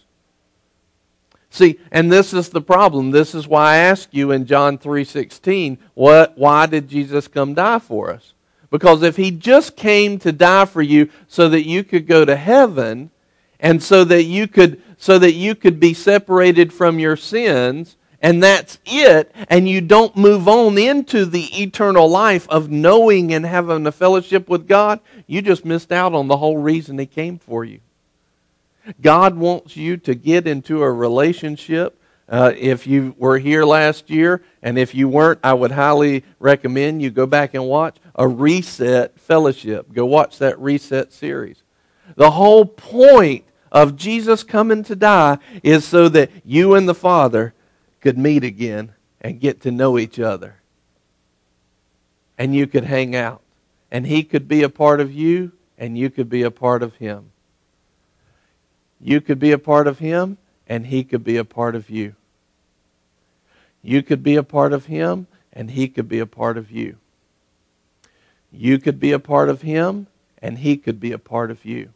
See, 1.48 1.80
and 1.90 2.12
this 2.12 2.34
is 2.34 2.50
the 2.50 2.60
problem. 2.60 3.10
This 3.10 3.34
is 3.34 3.48
why 3.48 3.72
I 3.72 3.76
ask 3.76 4.10
you 4.12 4.32
in 4.32 4.44
John 4.44 4.76
3:16, 4.76 5.78
what 5.94 6.36
why 6.36 6.66
did 6.66 6.88
Jesus 6.88 7.26
come 7.26 7.54
die 7.54 7.78
for 7.78 8.10
us? 8.10 8.34
Because 8.70 9.02
if 9.02 9.16
he 9.16 9.30
just 9.30 9.76
came 9.76 10.18
to 10.20 10.32
die 10.32 10.64
for 10.64 10.82
you 10.82 11.10
so 11.26 11.48
that 11.48 11.66
you 11.66 11.82
could 11.82 12.06
go 12.06 12.24
to 12.24 12.36
heaven 12.36 13.10
and 13.58 13.82
so 13.82 14.04
that 14.04 14.24
you 14.24 14.46
could 14.46 14.80
so 14.96 15.18
that 15.18 15.32
you 15.32 15.54
could 15.54 15.80
be 15.80 15.94
separated 15.94 16.72
from 16.72 16.98
your 16.98 17.16
sins 17.16 17.96
and 18.22 18.42
that's 18.42 18.78
it 18.84 19.34
and 19.48 19.68
you 19.68 19.80
don't 19.80 20.16
move 20.16 20.46
on 20.46 20.76
into 20.78 21.24
the 21.24 21.62
eternal 21.62 22.08
life 22.08 22.48
of 22.48 22.70
knowing 22.70 23.32
and 23.32 23.46
having 23.46 23.86
a 23.86 23.92
fellowship 23.92 24.48
with 24.48 24.68
God, 24.68 25.00
you 25.26 25.42
just 25.42 25.64
missed 25.64 25.90
out 25.90 26.14
on 26.14 26.28
the 26.28 26.36
whole 26.36 26.58
reason 26.58 26.98
he 26.98 27.06
came 27.06 27.38
for 27.38 27.64
you. 27.64 27.80
God 29.00 29.36
wants 29.36 29.76
you 29.76 29.96
to 29.98 30.14
get 30.14 30.46
into 30.46 30.82
a 30.82 30.90
relationship. 30.90 31.99
Uh, 32.30 32.52
if 32.56 32.86
you 32.86 33.12
were 33.18 33.38
here 33.38 33.64
last 33.64 34.08
year, 34.08 34.40
and 34.62 34.78
if 34.78 34.94
you 34.94 35.08
weren't, 35.08 35.40
I 35.42 35.52
would 35.52 35.72
highly 35.72 36.22
recommend 36.38 37.02
you 37.02 37.10
go 37.10 37.26
back 37.26 37.54
and 37.54 37.66
watch 37.66 37.96
a 38.14 38.28
Reset 38.28 39.18
Fellowship. 39.18 39.92
Go 39.92 40.06
watch 40.06 40.38
that 40.38 40.56
Reset 40.60 41.12
series. 41.12 41.64
The 42.14 42.30
whole 42.30 42.64
point 42.64 43.44
of 43.72 43.96
Jesus 43.96 44.44
coming 44.44 44.84
to 44.84 44.94
die 44.94 45.38
is 45.64 45.84
so 45.84 46.08
that 46.08 46.30
you 46.44 46.74
and 46.74 46.88
the 46.88 46.94
Father 46.94 47.52
could 48.00 48.16
meet 48.16 48.44
again 48.44 48.92
and 49.20 49.40
get 49.40 49.60
to 49.62 49.72
know 49.72 49.98
each 49.98 50.20
other. 50.20 50.60
And 52.38 52.54
you 52.54 52.68
could 52.68 52.84
hang 52.84 53.16
out. 53.16 53.42
And 53.90 54.06
He 54.06 54.22
could 54.22 54.46
be 54.46 54.62
a 54.62 54.68
part 54.68 55.00
of 55.00 55.12
you, 55.12 55.50
and 55.76 55.98
you 55.98 56.10
could 56.10 56.28
be 56.28 56.42
a 56.42 56.50
part 56.52 56.84
of 56.84 56.94
Him. 56.94 57.32
You 59.00 59.20
could 59.20 59.40
be 59.40 59.50
a 59.50 59.58
part 59.58 59.88
of 59.88 59.98
Him, 59.98 60.38
and 60.68 60.86
He 60.86 61.02
could 61.02 61.24
be 61.24 61.36
a 61.36 61.44
part 61.44 61.74
of 61.74 61.90
you. 61.90 62.14
You 63.82 64.02
could 64.02 64.22
be 64.22 64.36
a 64.36 64.42
part 64.42 64.72
of 64.72 64.86
Him, 64.86 65.26
and 65.52 65.70
He 65.70 65.88
could 65.88 66.08
be 66.08 66.18
a 66.18 66.26
part 66.26 66.58
of 66.58 66.70
you. 66.70 66.96
You 68.52 68.78
could 68.78 69.00
be 69.00 69.12
a 69.12 69.18
part 69.18 69.48
of 69.48 69.62
Him, 69.62 70.06
and 70.42 70.58
He 70.58 70.76
could 70.76 71.00
be 71.00 71.12
a 71.12 71.18
part 71.18 71.50
of 71.50 71.64
you. 71.64 71.90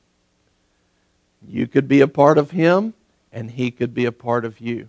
You 1.47 1.67
could 1.67 1.89
be 1.89 2.01
a 2.01 2.09
part 2.09 2.39
of 2.39 2.53
Him, 2.53 2.95
and 3.33 3.51
He 3.51 3.71
could 3.71 3.95
be 3.95 4.05
a 4.05 4.13
part 4.13 4.45
of 4.45 4.61
you. 4.61 4.89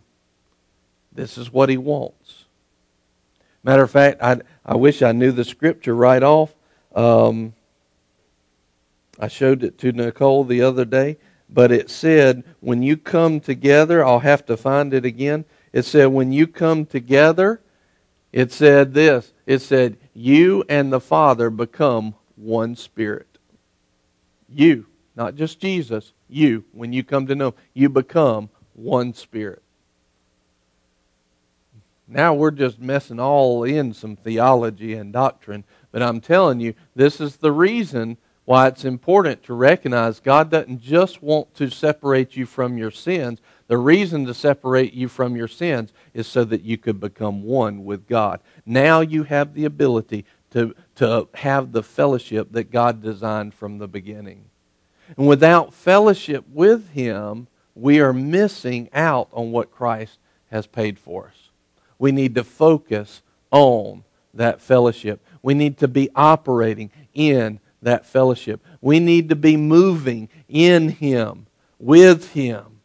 This 1.11 1.37
is 1.37 1.51
what 1.51 1.69
He 1.69 1.77
wants. 1.77 2.45
Matter 3.63 3.83
of 3.83 3.91
fact, 3.91 4.21
I, 4.21 4.41
I 4.65 4.75
wish 4.75 5.01
I 5.01 5.11
knew 5.11 5.31
the 5.31 5.43
scripture 5.43 5.95
right 5.95 6.21
off. 6.21 6.53
Um, 6.95 7.53
I 9.19 9.27
showed 9.27 9.63
it 9.63 9.77
to 9.79 9.91
Nicole 9.91 10.43
the 10.43 10.61
other 10.61 10.85
day, 10.85 11.17
but 11.49 11.71
it 11.71 11.89
said, 11.89 12.43
when 12.59 12.83
you 12.83 12.95
come 12.95 13.39
together, 13.39 14.05
I'll 14.05 14.19
have 14.19 14.45
to 14.47 14.55
find 14.57 14.93
it 14.93 15.03
again. 15.03 15.45
It 15.75 15.83
said, 15.83 16.05
when 16.05 16.31
you 16.31 16.47
come 16.47 16.85
together, 16.85 17.59
it 18.31 18.53
said 18.53 18.93
this 18.93 19.33
it 19.45 19.59
said, 19.59 19.97
you 20.13 20.63
and 20.69 20.91
the 20.91 21.01
Father 21.01 21.49
become 21.49 22.15
one 22.37 22.77
spirit. 22.77 23.27
You, 24.47 24.85
not 25.17 25.35
just 25.35 25.59
Jesus, 25.59 26.13
you, 26.29 26.63
when 26.71 26.93
you 26.93 27.03
come 27.03 27.27
to 27.27 27.35
know, 27.35 27.55
you 27.73 27.89
become 27.89 28.49
one 28.73 29.13
spirit. 29.13 29.61
Now 32.07 32.33
we're 32.33 32.51
just 32.51 32.79
messing 32.79 33.19
all 33.19 33.65
in 33.65 33.93
some 33.93 34.15
theology 34.15 34.93
and 34.93 35.11
doctrine, 35.11 35.65
but 35.91 36.01
I'm 36.01 36.21
telling 36.21 36.61
you, 36.61 36.73
this 36.95 37.19
is 37.19 37.35
the 37.35 37.51
reason 37.51 38.15
why 38.45 38.67
it's 38.67 38.85
important 38.85 39.43
to 39.43 39.53
recognize 39.53 40.19
God 40.19 40.51
doesn't 40.51 40.81
just 40.81 41.21
want 41.21 41.53
to 41.55 41.69
separate 41.69 42.35
you 42.35 42.45
from 42.45 42.77
your 42.77 42.91
sins. 42.91 43.39
The 43.67 43.77
reason 43.77 44.25
to 44.27 44.35
separate 44.35 44.93
you 44.93 45.07
from 45.07 45.35
your 45.35 45.47
sins 45.47 45.91
is 46.13 46.27
so 46.27 46.43
that 46.45 46.61
you 46.61 46.77
could 46.77 46.99
become 46.99 47.43
one 47.43 47.83
with 47.83 48.07
God. 48.07 48.39
Now 48.65 49.01
you 49.01 49.23
have 49.23 49.55
the 49.55 49.65
ability 49.65 50.25
to, 50.51 50.75
to 50.95 51.27
have 51.33 51.71
the 51.71 51.81
fellowship 51.81 52.51
that 52.51 52.71
God 52.71 53.01
designed 53.01 53.55
from 53.55 53.79
the 53.79 53.87
beginning. 53.87 54.45
And 55.17 55.27
without 55.27 55.73
fellowship 55.73 56.45
with 56.51 56.91
Him, 56.91 57.47
we 57.73 57.99
are 57.99 58.13
missing 58.13 58.89
out 58.93 59.27
on 59.33 59.51
what 59.51 59.71
Christ 59.71 60.19
has 60.51 60.67
paid 60.67 60.99
for 60.99 61.27
us. 61.27 61.49
We 61.97 62.11
need 62.11 62.35
to 62.35 62.43
focus 62.43 63.23
on 63.51 64.03
that 64.33 64.61
fellowship. 64.61 65.21
We 65.41 65.53
need 65.53 65.77
to 65.79 65.87
be 65.87 66.09
operating 66.15 66.91
in 67.13 67.59
that 67.85 68.05
fellowship. 68.05 68.63
We 68.81 68.99
need 68.99 69.29
to 69.29 69.35
be 69.35 69.57
moving 69.57 70.29
in 70.49 70.89
Him, 70.89 71.47
with 71.79 72.33
Him. 72.33 72.81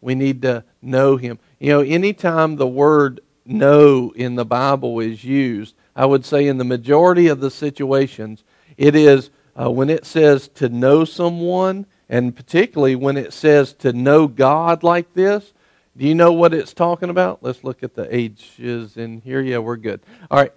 We 0.00 0.14
need 0.14 0.42
to 0.42 0.64
know 0.82 1.16
Him. 1.16 1.38
You 1.58 1.70
know, 1.70 1.80
anytime 1.80 2.56
the 2.56 2.66
word 2.66 3.20
know 3.46 4.12
in 4.16 4.34
the 4.34 4.44
Bible 4.44 5.00
is 5.00 5.24
used, 5.24 5.74
I 5.94 6.06
would 6.06 6.24
say 6.24 6.46
in 6.46 6.58
the 6.58 6.64
majority 6.64 7.28
of 7.28 7.40
the 7.40 7.50
situations, 7.50 8.42
it 8.76 8.94
is 8.94 9.30
uh, 9.60 9.70
when 9.70 9.90
it 9.90 10.06
says 10.06 10.48
to 10.48 10.68
know 10.68 11.04
someone, 11.04 11.86
and 12.08 12.34
particularly 12.34 12.96
when 12.96 13.16
it 13.16 13.32
says 13.32 13.72
to 13.74 13.92
know 13.92 14.26
God 14.26 14.82
like 14.82 15.14
this. 15.14 15.52
Do 15.96 16.06
you 16.06 16.14
know 16.14 16.32
what 16.32 16.54
it's 16.54 16.72
talking 16.72 17.10
about? 17.10 17.42
Let's 17.42 17.62
look 17.62 17.82
at 17.82 17.94
the 17.94 18.14
ages 18.14 18.96
in 18.96 19.20
here. 19.20 19.40
Yeah, 19.40 19.58
we're 19.58 19.76
good. 19.76 20.00
All 20.30 20.38
right. 20.38 20.52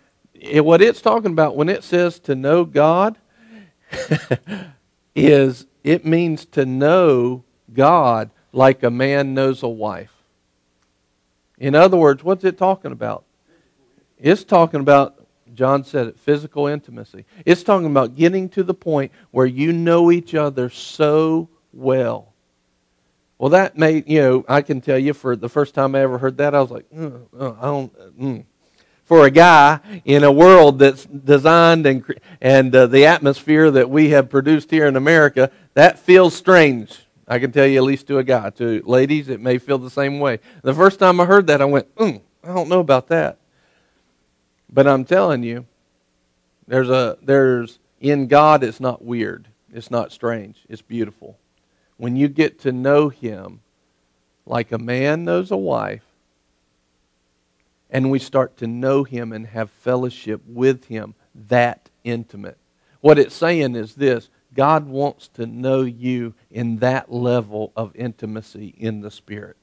What 0.64 0.82
it's 0.82 1.02
talking 1.02 1.32
about 1.32 1.56
when 1.58 1.70
it 1.70 1.84
says 1.84 2.20
to 2.22 2.36
know 2.36 2.66
God 2.66 3.18
is 5.16 5.66
it 5.84 6.06
means 6.06 6.46
to 6.46 6.66
know 6.66 7.44
God 7.74 8.32
like 8.52 8.84
a 8.84 8.92
man 8.92 9.34
knows 9.34 9.64
a 9.64 9.68
wife. 9.68 10.14
In 11.58 11.76
other 11.76 11.98
words, 11.98 12.24
what's 12.24 12.44
it 12.44 12.58
talking 12.58 12.92
about? 12.92 13.26
It's 14.18 14.44
talking 14.44 14.80
about, 14.80 15.28
John 15.54 15.84
said 15.84 16.08
it, 16.08 16.20
physical 16.20 16.68
intimacy. 16.68 17.26
It's 17.46 17.64
talking 17.64 17.88
about 17.88 18.16
getting 18.16 18.50
to 18.50 18.64
the 18.64 18.74
point 18.74 19.12
where 19.32 19.46
you 19.46 19.74
know 19.74 20.12
each 20.12 20.36
other 20.36 20.70
so 20.70 21.50
well. 21.74 22.34
Well, 23.38 23.50
that 23.50 23.78
made, 23.78 24.08
you 24.08 24.22
know, 24.22 24.46
I 24.48 24.62
can 24.62 24.80
tell 24.80 24.98
you 24.98 25.14
for 25.14 25.36
the 25.36 25.50
first 25.50 25.74
time 25.74 25.96
I 25.96 26.02
ever 26.02 26.18
heard 26.18 26.38
that, 26.38 26.56
I 26.56 26.62
was 26.62 26.72
like, 26.72 26.90
mm, 26.90 27.26
uh, 27.38 27.54
I 27.60 27.66
don't, 27.66 28.20
mm. 28.20 28.46
For 29.14 29.28
a 29.28 29.30
guy 29.30 29.80
in 30.06 30.24
a 30.24 30.32
world 30.32 30.80
that's 30.80 31.06
designed 31.06 31.86
and, 31.86 32.04
and 32.42 32.76
uh, 32.76 32.88
the 32.88 33.06
atmosphere 33.06 33.70
that 33.70 33.88
we 33.88 34.10
have 34.10 34.28
produced 34.28 34.72
here 34.72 34.88
in 34.88 34.96
America, 34.96 35.52
that 35.76 36.00
feels 36.00 36.34
strange 36.36 37.06
I 37.28 37.38
can 37.38 37.52
tell 37.52 37.68
you 37.68 37.78
at 37.78 37.84
least 37.84 38.08
to 38.08 38.18
a 38.18 38.24
guy. 38.24 38.50
To 38.50 38.82
ladies, 38.88 39.30
it 39.30 39.40
may 39.40 39.60
feel 39.60 39.78
the 39.78 39.92
same 39.92 40.20
way. 40.20 40.40
The 40.64 40.74
first 40.74 40.98
time 40.98 41.20
I 41.22 41.26
heard 41.26 41.46
that, 41.46 41.62
I 41.62 41.66
went, 41.66 41.94
mm, 41.94 42.22
I 42.44 42.56
don't 42.56 42.68
know 42.70 42.80
about 42.80 43.10
that. 43.10 43.38
But 44.68 44.88
I'm 44.88 45.06
telling 45.06 45.44
you, 45.44 45.68
there's 46.68 46.90
a 46.90 47.20
there's 47.22 47.78
in 48.02 48.26
God 48.26 48.64
it's 48.64 48.80
not 48.80 49.04
weird. 49.04 49.48
It's 49.72 49.92
not 49.92 50.12
strange. 50.12 50.58
It's 50.68 50.82
beautiful. 50.82 51.38
When 51.98 52.16
you 52.16 52.30
get 52.30 52.58
to 52.62 52.72
know 52.72 53.10
him 53.10 53.62
like 54.48 54.72
a 54.72 54.80
man 54.80 55.24
knows 55.24 55.52
a 55.52 55.58
wife, 55.58 56.02
and 57.94 58.10
we 58.10 58.18
start 58.18 58.58
to 58.58 58.68
know 58.68 59.04
him 59.04 59.32
and 59.32 59.48
have 59.48 59.70
fellowship 59.70 60.42
with 60.48 60.86
him 60.86 61.14
that 61.48 61.90
intimate. 62.04 62.58
What 63.00 63.20
it's 63.20 63.36
saying 63.36 63.76
is 63.76 63.94
this 63.96 64.30
God 64.54 64.88
wants 64.88 65.28
to 65.30 65.46
know 65.46 65.84
you 65.84 66.34
in 66.52 66.78
that 66.78 67.14
level 67.14 67.72
of 67.76 67.96
intimacy 67.96 68.74
in 68.78 69.02
the 69.02 69.12
Spirit. 69.12 69.58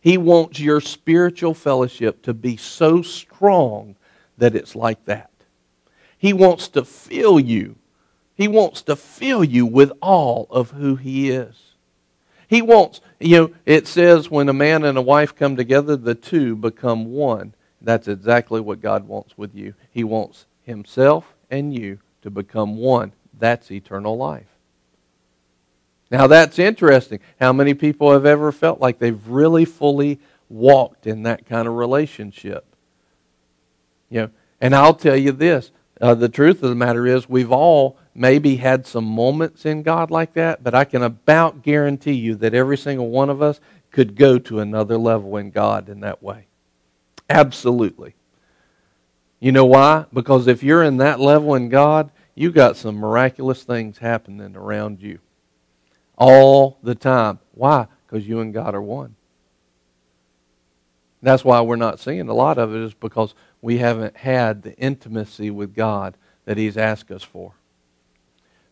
He 0.00 0.18
wants 0.18 0.60
your 0.60 0.80
spiritual 0.80 1.54
fellowship 1.54 2.22
to 2.22 2.34
be 2.34 2.56
so 2.56 3.02
strong 3.02 3.96
that 4.36 4.54
it's 4.54 4.76
like 4.76 5.04
that. 5.06 5.30
He 6.18 6.32
wants 6.32 6.68
to 6.68 6.84
fill 6.84 7.38
you. 7.38 7.76
He 8.34 8.48
wants 8.48 8.82
to 8.82 8.96
fill 8.96 9.44
you 9.44 9.64
with 9.64 9.92
all 10.02 10.48
of 10.50 10.72
who 10.72 10.96
He 10.96 11.30
is. 11.30 11.73
He 12.48 12.62
wants, 12.62 13.00
you 13.20 13.36
know, 13.36 13.50
it 13.66 13.86
says 13.86 14.30
when 14.30 14.48
a 14.48 14.52
man 14.52 14.84
and 14.84 14.98
a 14.98 15.02
wife 15.02 15.34
come 15.34 15.56
together, 15.56 15.96
the 15.96 16.14
two 16.14 16.56
become 16.56 17.12
one. 17.12 17.54
That's 17.80 18.08
exactly 18.08 18.60
what 18.60 18.80
God 18.80 19.06
wants 19.06 19.36
with 19.36 19.54
you. 19.54 19.74
He 19.90 20.04
wants 20.04 20.46
Himself 20.62 21.34
and 21.50 21.74
you 21.74 22.00
to 22.22 22.30
become 22.30 22.76
one. 22.76 23.12
That's 23.38 23.70
eternal 23.70 24.16
life. 24.16 24.46
Now 26.10 26.26
that's 26.26 26.58
interesting. 26.58 27.20
How 27.40 27.52
many 27.52 27.74
people 27.74 28.12
have 28.12 28.26
ever 28.26 28.52
felt 28.52 28.80
like 28.80 28.98
they've 28.98 29.26
really 29.28 29.64
fully 29.64 30.20
walked 30.48 31.06
in 31.06 31.24
that 31.24 31.46
kind 31.46 31.66
of 31.66 31.74
relationship? 31.74 32.64
You 34.10 34.20
know, 34.20 34.30
and 34.60 34.74
I'll 34.74 34.94
tell 34.94 35.16
you 35.16 35.32
this. 35.32 35.70
Uh, 36.00 36.14
the 36.14 36.28
truth 36.28 36.62
of 36.62 36.68
the 36.68 36.74
matter 36.74 37.06
is, 37.06 37.28
we've 37.28 37.52
all 37.52 37.96
maybe 38.14 38.56
had 38.56 38.86
some 38.86 39.04
moments 39.04 39.66
in 39.66 39.82
God 39.82 40.10
like 40.10 40.34
that, 40.34 40.62
but 40.62 40.74
I 40.74 40.84
can 40.84 41.02
about 41.02 41.62
guarantee 41.62 42.12
you 42.12 42.34
that 42.36 42.54
every 42.54 42.76
single 42.76 43.10
one 43.10 43.30
of 43.30 43.42
us 43.42 43.60
could 43.90 44.16
go 44.16 44.38
to 44.38 44.60
another 44.60 44.96
level 44.96 45.36
in 45.36 45.50
God 45.50 45.88
in 45.88 46.00
that 46.00 46.22
way. 46.22 46.46
Absolutely. 47.28 48.14
You 49.40 49.52
know 49.52 49.66
why? 49.66 50.06
Because 50.12 50.46
if 50.46 50.62
you're 50.62 50.82
in 50.82 50.98
that 50.98 51.20
level 51.20 51.54
in 51.54 51.68
God, 51.68 52.10
you 52.34 52.50
got 52.50 52.76
some 52.76 52.96
miraculous 52.96 53.62
things 53.62 53.98
happening 53.98 54.56
around 54.56 55.00
you 55.00 55.18
all 56.16 56.78
the 56.82 56.94
time. 56.94 57.38
Why? 57.52 57.86
Because 58.06 58.26
you 58.26 58.40
and 58.40 58.54
God 58.54 58.74
are 58.74 58.82
one. 58.82 59.16
That's 61.22 61.44
why 61.44 61.60
we're 61.62 61.76
not 61.76 62.00
seeing 62.00 62.28
a 62.28 62.34
lot 62.34 62.58
of 62.58 62.74
it, 62.74 62.80
is 62.82 62.94
because 62.94 63.34
we 63.62 63.78
haven't 63.78 64.16
had 64.16 64.62
the 64.62 64.76
intimacy 64.76 65.50
with 65.50 65.74
God 65.74 66.16
that 66.44 66.58
He's 66.58 66.76
asked 66.76 67.10
us 67.10 67.22
for. 67.22 67.54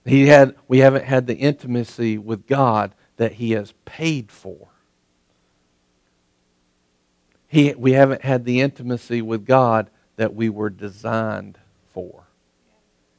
He 0.05 0.27
had, 0.27 0.57
we 0.67 0.79
haven't 0.79 1.05
had 1.05 1.27
the 1.27 1.37
intimacy 1.37 2.19
with 2.19 2.47
God 2.47 2.95
that 3.17 3.35
He 3.35 3.53
has 3.53 3.73
paid 3.85 4.31
for. 4.31 4.69
He, 7.47 7.75
we 7.75 7.93
haven't 7.93 8.23
had 8.23 8.45
the 8.45 8.61
intimacy 8.61 9.23
with 9.23 9.45
God 9.45 9.91
that 10.17 10.35
we 10.35 10.49
were 10.49 10.71
designed 10.71 11.59
for. 11.93 12.25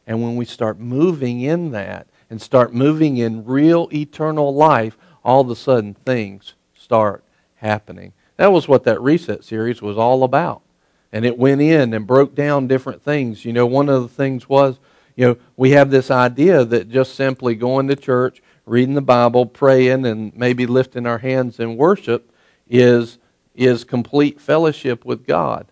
And 0.05 0.21
when 0.21 0.35
we 0.35 0.45
start 0.45 0.79
moving 0.79 1.41
in 1.41 1.71
that 1.71 2.07
and 2.29 2.41
start 2.41 2.73
moving 2.73 3.17
in 3.17 3.45
real 3.45 3.87
eternal 3.93 4.53
life, 4.53 4.97
all 5.23 5.41
of 5.41 5.49
a 5.49 5.55
sudden 5.55 5.93
things 5.93 6.55
start 6.75 7.23
happening. 7.55 8.11
That 8.37 8.51
was 8.51 8.67
what 8.67 8.83
that 8.83 9.01
reset 9.01 9.43
series 9.43 9.81
was 9.81 9.97
all 9.97 10.23
about. 10.23 10.63
And 11.11 11.25
it 11.25 11.37
went 11.37 11.61
in 11.61 11.93
and 11.93 12.07
broke 12.07 12.33
down 12.33 12.67
different 12.67 13.03
things. 13.03 13.45
You 13.45 13.53
know, 13.53 13.67
one 13.67 13.87
of 13.87 14.01
the 14.01 14.09
things 14.09 14.49
was, 14.49 14.79
you 15.15 15.27
know, 15.27 15.38
we 15.55 15.72
have 15.72 15.91
this 15.91 16.10
idea 16.10 16.65
that 16.65 16.89
just 16.89 17.15
simply 17.15 17.55
going 17.55 17.88
to 17.88 17.96
church, 17.96 18.41
reading 18.65 18.96
the 18.96 19.01
Bible, 19.01 19.46
praying, 19.46 20.05
and 20.05 20.36
maybe 20.36 20.65
lifting 20.65 21.05
our 21.05 21.20
hands 21.20 21.60
in 21.60 21.77
worship 21.77 22.32
is, 22.70 23.17
is 23.55 23.84
complete 23.84 24.41
fellowship 24.41 25.05
with 25.05 25.27
God. 25.27 25.67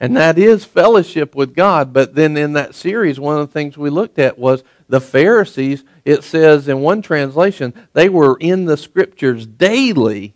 And 0.00 0.16
that 0.16 0.38
is 0.38 0.64
fellowship 0.64 1.34
with 1.34 1.54
God. 1.54 1.92
But 1.92 2.14
then 2.14 2.36
in 2.36 2.52
that 2.54 2.74
series, 2.74 3.18
one 3.18 3.38
of 3.38 3.48
the 3.48 3.52
things 3.52 3.78
we 3.78 3.90
looked 3.90 4.18
at 4.18 4.38
was 4.38 4.64
the 4.88 5.00
Pharisees. 5.00 5.84
It 6.04 6.24
says 6.24 6.68
in 6.68 6.80
one 6.80 7.00
translation, 7.00 7.72
they 7.94 8.08
were 8.08 8.36
in 8.38 8.66
the 8.66 8.76
scriptures 8.76 9.46
daily. 9.46 10.34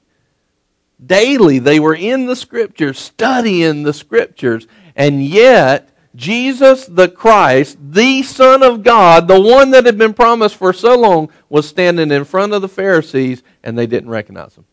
Daily, 1.05 1.59
they 1.59 1.81
were 1.81 1.95
in 1.95 2.27
the 2.27 2.37
scriptures, 2.37 2.99
studying 2.99 3.83
the 3.83 3.93
scriptures. 3.93 4.67
And 4.97 5.23
yet, 5.23 5.91
Jesus 6.19 6.87
the 6.87 7.09
Christ, 7.09 7.79
the 7.81 8.25
Son 8.25 8.65
of 8.65 8.83
God, 8.83 9.29
the 9.29 9.41
one 9.41 9.71
that 9.71 9.87
had 9.87 9.97
been 9.97 10.15
promised 10.15 10.57
for 10.57 10.73
so 10.73 10.99
long, 10.99 11.31
was 11.49 11.69
standing 11.69 12.11
in 12.11 12.25
front 12.25 12.53
of 12.53 12.61
the 12.61 12.69
Pharisees 12.69 13.45
and 13.63 13.79
they 13.79 13.87
didn't 13.87 14.11
recognize 14.11 14.57
him. 14.57 14.65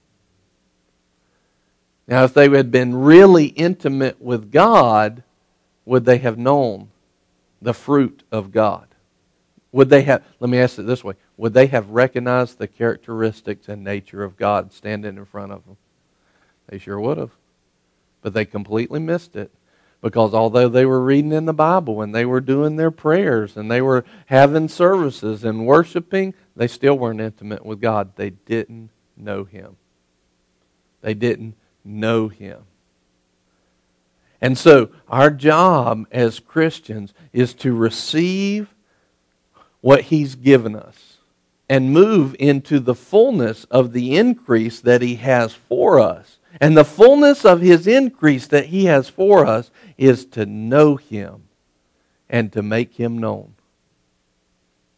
Now, 2.08 2.24
if 2.24 2.34
they 2.34 2.50
had 2.50 2.72
been 2.72 2.96
really 2.96 3.46
intimate 3.46 4.20
with 4.20 4.52
God, 4.52 5.22
would 5.86 6.06
they 6.06 6.18
have 6.18 6.40
known 6.40 6.90
the 7.62 7.76
fruit 7.76 8.24
of 8.32 8.52
God? 8.52 8.88
Would 9.72 9.90
they 9.90 10.02
have, 10.02 10.24
let 10.40 10.50
me 10.50 10.58
ask 10.58 10.80
it 10.80 10.88
this 10.88 11.04
way, 11.04 11.14
would 11.38 11.54
they 11.54 11.68
have 11.68 11.92
recognized 11.92 12.58
the 12.58 12.68
characteristics 12.68 13.70
and 13.70 13.84
nature 13.84 14.24
of 14.24 14.36
God 14.36 14.74
standing 14.74 15.16
in 15.16 15.26
front 15.26 15.52
of 15.52 15.64
them? 15.66 15.78
They 16.70 16.80
sure 16.80 17.00
would 17.00 17.20
have. 17.20 17.32
But 18.24 18.34
they 18.34 18.46
completely 18.46 19.00
missed 19.00 19.36
it 19.36 19.52
because 20.02 20.34
although 20.34 20.70
they 20.70 20.86
were 20.86 21.02
reading 21.02 21.32
in 21.32 21.46
the 21.46 21.54
Bible 21.54 22.02
and 22.02 22.14
they 22.14 22.26
were 22.26 22.42
doing 22.42 22.76
their 22.76 22.92
prayers 22.92 23.58
and 23.58 23.72
they 23.72 23.82
were 23.82 24.06
having 24.28 24.68
services 24.68 25.44
and 25.44 25.66
worshiping, 25.66 26.34
they 26.56 26.68
still 26.68 26.98
weren't 26.98 27.22
intimate 27.22 27.66
with 27.66 27.82
God. 27.82 28.16
They 28.16 28.30
didn't 28.30 28.90
know 29.18 29.44
Him. 29.44 29.78
They 31.02 31.14
didn't 31.14 31.56
know 31.84 32.28
Him. 32.28 32.64
And 34.42 34.58
so, 34.58 34.90
our 35.08 35.32
job 35.32 36.06
as 36.12 36.40
Christians 36.40 37.14
is 37.34 37.54
to 37.56 37.74
receive 37.74 38.74
what 39.82 40.02
He's 40.02 40.36
given 40.36 40.76
us 40.76 41.18
and 41.70 41.92
move 41.92 42.36
into 42.38 42.80
the 42.80 42.96
fullness 42.96 43.64
of 43.66 43.92
the 43.92 44.16
increase 44.16 44.82
that 44.82 45.02
He 45.02 45.16
has 45.16 45.54
for 45.54 46.00
us. 46.00 46.35
And 46.62 46.78
the 46.78 46.86
fullness 46.86 47.46
of 47.46 47.62
His 47.62 47.88
increase 47.88 48.48
that 48.48 48.68
He 48.68 48.86
has 48.86 49.10
for 49.10 49.46
us 49.46 49.72
is 49.98 50.26
to 50.28 50.46
know 50.46 50.96
Him 50.96 51.44
and 52.30 52.52
to 52.54 52.62
make 52.62 52.94
Him 52.96 53.18
known. 53.18 53.56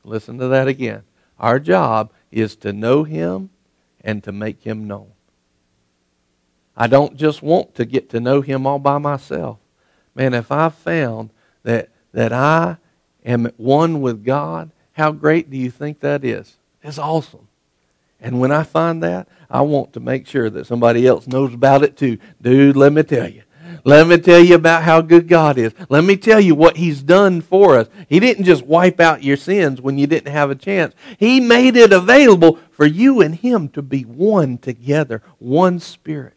Listen 0.03 0.37
to 0.39 0.47
that 0.47 0.67
again. 0.67 1.03
Our 1.39 1.59
job 1.59 2.11
is 2.31 2.55
to 2.57 2.73
know 2.73 3.03
Him 3.03 3.49
and 4.01 4.23
to 4.23 4.31
make 4.31 4.61
Him 4.61 4.87
known. 4.87 5.11
I 6.77 6.85
don't 6.85 7.17
just 7.17 7.41
want 7.41 7.73
to 7.75 7.85
get 7.85 8.11
to 8.11 8.19
know 8.19 8.41
him 8.41 8.67
all 8.67 8.77
by 8.77 8.99
myself. 8.99 9.57
Man, 10.13 10.35
if 10.35 10.51
I 10.51 10.69
found 10.69 11.31
that, 11.63 11.89
that 12.13 12.31
I 12.31 12.77
am 13.25 13.51
one 13.57 13.99
with 13.99 14.23
God, 14.23 14.71
how 14.93 15.11
great 15.11 15.49
do 15.49 15.57
you 15.57 15.71
think 15.71 15.99
that 16.01 16.23
is? 16.23 16.57
It's 16.83 16.99
awesome. 16.99 17.47
And 18.19 18.39
when 18.39 18.51
I 18.51 18.63
find 18.63 19.03
that, 19.03 19.27
I 19.49 19.61
want 19.61 19.93
to 19.93 19.99
make 19.99 20.27
sure 20.27 20.49
that 20.49 20.65
somebody 20.67 21.05
else 21.05 21.27
knows 21.27 21.53
about 21.53 21.83
it 21.83 21.95
too. 21.95 22.17
Dude, 22.41 22.75
let 22.75 22.93
me 22.93 23.03
tell 23.03 23.29
you. 23.29 23.43
Let 23.83 24.07
me 24.07 24.17
tell 24.17 24.39
you 24.39 24.55
about 24.55 24.83
how 24.83 25.01
good 25.01 25.27
God 25.27 25.57
is. 25.57 25.73
Let 25.87 26.03
me 26.03 26.17
tell 26.17 26.39
you 26.39 26.55
what 26.55 26.77
He's 26.77 27.03
done 27.03 27.41
for 27.41 27.77
us. 27.77 27.87
He 28.09 28.19
didn't 28.19 28.45
just 28.45 28.65
wipe 28.65 28.99
out 28.99 29.23
your 29.23 29.37
sins 29.37 29.81
when 29.81 29.97
you 29.97 30.07
didn't 30.07 30.31
have 30.31 30.49
a 30.49 30.55
chance. 30.55 30.93
He 31.17 31.39
made 31.39 31.75
it 31.75 31.93
available 31.93 32.59
for 32.71 32.85
you 32.85 33.21
and 33.21 33.35
Him 33.35 33.69
to 33.69 33.81
be 33.81 34.01
one 34.01 34.57
together, 34.57 35.21
one 35.37 35.79
spirit 35.79 36.33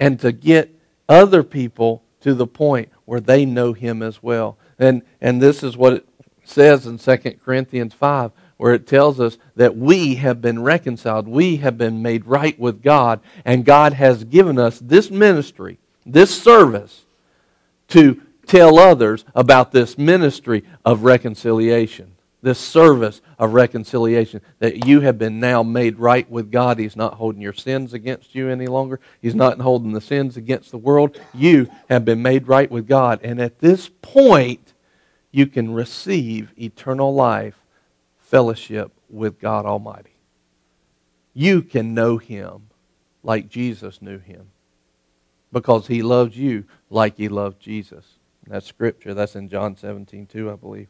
and 0.00 0.20
to 0.20 0.32
get 0.32 0.74
other 1.08 1.42
people 1.42 2.02
to 2.20 2.34
the 2.34 2.46
point 2.46 2.88
where 3.04 3.20
they 3.20 3.44
know 3.44 3.72
him 3.72 4.02
as 4.02 4.22
well. 4.22 4.56
And, 4.78 5.02
and 5.20 5.40
this 5.40 5.62
is 5.62 5.76
what 5.76 5.92
it 5.94 6.08
says 6.44 6.86
in 6.86 6.98
2 6.98 7.16
Corinthians 7.44 7.94
5, 7.94 8.30
where 8.58 8.74
it 8.74 8.86
tells 8.86 9.18
us 9.18 9.38
that 9.56 9.76
we 9.76 10.16
have 10.16 10.42
been 10.42 10.62
reconciled, 10.62 11.26
we 11.26 11.56
have 11.56 11.78
been 11.78 12.02
made 12.02 12.26
right 12.26 12.58
with 12.58 12.82
God, 12.82 13.20
and 13.44 13.64
God 13.64 13.94
has 13.94 14.24
given 14.24 14.58
us 14.58 14.78
this 14.78 15.10
ministry, 15.10 15.78
this 16.04 16.40
service, 16.40 17.04
to 17.88 18.20
tell 18.46 18.78
others 18.78 19.24
about 19.34 19.72
this 19.72 19.96
ministry 19.96 20.62
of 20.84 21.04
reconciliation 21.04 22.12
this 22.42 22.58
service 22.58 23.20
of 23.38 23.52
reconciliation 23.52 24.40
that 24.60 24.86
you 24.86 25.00
have 25.00 25.18
been 25.18 25.40
now 25.40 25.62
made 25.62 25.98
right 25.98 26.28
with 26.30 26.50
God. 26.50 26.78
He's 26.78 26.96
not 26.96 27.14
holding 27.14 27.42
your 27.42 27.52
sins 27.52 27.92
against 27.92 28.34
you 28.34 28.48
any 28.48 28.66
longer. 28.66 29.00
He's 29.20 29.34
not 29.34 29.60
holding 29.60 29.92
the 29.92 30.00
sins 30.00 30.36
against 30.36 30.70
the 30.70 30.78
world. 30.78 31.20
You 31.34 31.68
have 31.88 32.04
been 32.04 32.22
made 32.22 32.46
right 32.46 32.70
with 32.70 32.86
God. 32.86 33.20
And 33.22 33.40
at 33.40 33.58
this 33.58 33.90
point, 34.02 34.72
you 35.32 35.46
can 35.46 35.74
receive 35.74 36.52
eternal 36.56 37.12
life, 37.12 37.58
fellowship 38.28 38.92
with 39.08 39.40
God 39.40 39.64
Almighty. 39.64 40.16
You 41.32 41.62
can 41.62 41.94
know 41.94 42.18
Him 42.18 42.68
like 43.22 43.48
Jesus 43.48 44.02
knew 44.02 44.18
Him 44.18 44.50
because 45.50 45.86
He 45.86 46.02
loves 46.02 46.36
you 46.36 46.64
like 46.90 47.16
He 47.16 47.28
loved 47.28 47.60
Jesus. 47.60 48.04
That's 48.46 48.66
scripture. 48.66 49.14
That's 49.14 49.34
in 49.34 49.48
John 49.48 49.76
17, 49.76 50.26
2, 50.26 50.50
I 50.50 50.56
believe. 50.56 50.88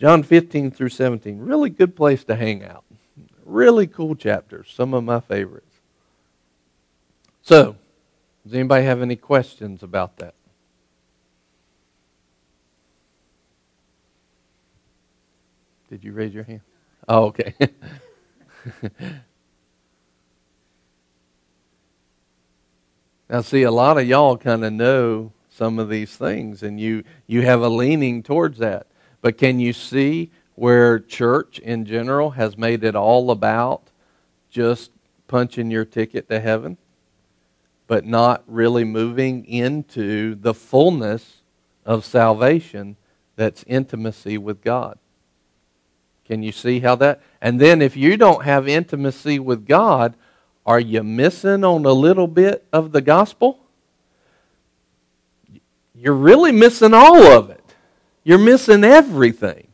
John 0.00 0.22
15 0.22 0.70
through 0.70 0.90
17, 0.90 1.38
really 1.38 1.70
good 1.70 1.96
place 1.96 2.24
to 2.24 2.36
hang 2.36 2.64
out. 2.64 2.84
Really 3.44 3.86
cool 3.86 4.14
chapters, 4.14 4.70
some 4.72 4.94
of 4.94 5.02
my 5.04 5.20
favorites. 5.20 5.76
So, 7.42 7.76
does 8.44 8.54
anybody 8.54 8.84
have 8.84 9.02
any 9.02 9.16
questions 9.16 9.82
about 9.82 10.18
that? 10.18 10.34
Did 15.88 16.04
you 16.04 16.12
raise 16.12 16.34
your 16.34 16.44
hand? 16.44 16.60
Oh, 17.08 17.26
okay. 17.26 17.54
now, 23.30 23.40
see, 23.40 23.62
a 23.62 23.70
lot 23.70 23.96
of 23.96 24.06
y'all 24.06 24.36
kind 24.36 24.66
of 24.66 24.72
know 24.72 25.32
some 25.48 25.78
of 25.78 25.88
these 25.88 26.14
things, 26.14 26.62
and 26.62 26.78
you, 26.78 27.04
you 27.26 27.40
have 27.42 27.62
a 27.62 27.68
leaning 27.70 28.22
towards 28.22 28.58
that. 28.58 28.86
But 29.22 29.38
can 29.38 29.58
you 29.60 29.72
see 29.72 30.30
where 30.56 30.98
church 30.98 31.58
in 31.58 31.86
general 31.86 32.30
has 32.30 32.58
made 32.58 32.84
it 32.84 32.94
all 32.94 33.30
about 33.30 33.84
just 34.50 34.90
punching 35.26 35.70
your 35.70 35.86
ticket 35.86 36.28
to 36.28 36.38
heaven, 36.38 36.76
but 37.86 38.04
not 38.04 38.44
really 38.46 38.84
moving 38.84 39.46
into 39.46 40.34
the 40.34 40.52
fullness 40.52 41.42
of 41.86 42.04
salvation 42.04 42.96
that's 43.36 43.64
intimacy 43.66 44.36
with 44.36 44.62
God? 44.62 44.98
Can 46.28 46.42
you 46.42 46.52
see 46.52 46.80
how 46.80 46.94
that? 46.96 47.22
And 47.40 47.58
then 47.58 47.80
if 47.80 47.96
you 47.96 48.16
don't 48.16 48.44
have 48.44 48.68
intimacy 48.68 49.38
with 49.38 49.66
God, 49.66 50.14
are 50.66 50.78
you 50.78 51.02
missing 51.02 51.64
on 51.64 51.86
a 51.86 51.92
little 51.92 52.26
bit 52.26 52.66
of 52.72 52.92
the 52.92 53.00
gospel? 53.00 53.58
You're 55.94 56.12
really 56.12 56.52
missing 56.52 56.92
all 56.92 57.22
of 57.22 57.48
it. 57.50 57.64
You're 58.22 58.38
missing 58.38 58.84
everything. 58.84 59.68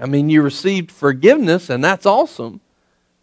I 0.00 0.06
mean, 0.06 0.30
you 0.30 0.40
received 0.40 0.92
forgiveness, 0.92 1.68
and 1.68 1.82
that's 1.82 2.06
awesome. 2.06 2.60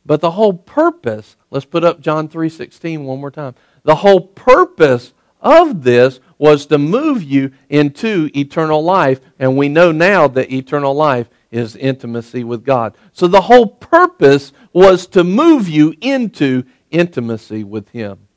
But 0.06 0.22
the 0.22 0.32
whole 0.32 0.54
purpose, 0.54 1.38
let's 1.50 1.66
put 1.66 1.84
up 1.84 2.02
John 2.02 2.28
3.16 2.28 3.04
one 3.04 3.20
more 3.20 3.32
time. 3.32 3.56
The 3.84 3.96
whole 3.96 4.20
purpose 4.20 5.14
of 5.42 5.84
this 5.84 6.20
was 6.38 6.66
to 6.68 6.78
move 6.78 7.24
you 7.24 7.52
into 7.70 8.30
eternal 8.36 8.84
life. 8.84 9.20
And 9.40 9.58
we 9.58 9.70
know 9.70 9.92
now 9.92 10.28
that 10.30 10.52
eternal 10.52 10.94
life 10.94 11.30
is 11.52 11.76
intimacy 11.76 12.44
with 12.44 12.66
God. 12.66 12.96
So 13.14 13.28
the 13.28 13.42
whole 13.42 13.68
purpose 13.68 14.52
was 14.74 15.08
to 15.08 15.24
move 15.24 15.68
you 15.70 15.94
into 16.02 16.64
intimacy 16.92 17.64
with 17.64 17.90
Him. 17.90 18.28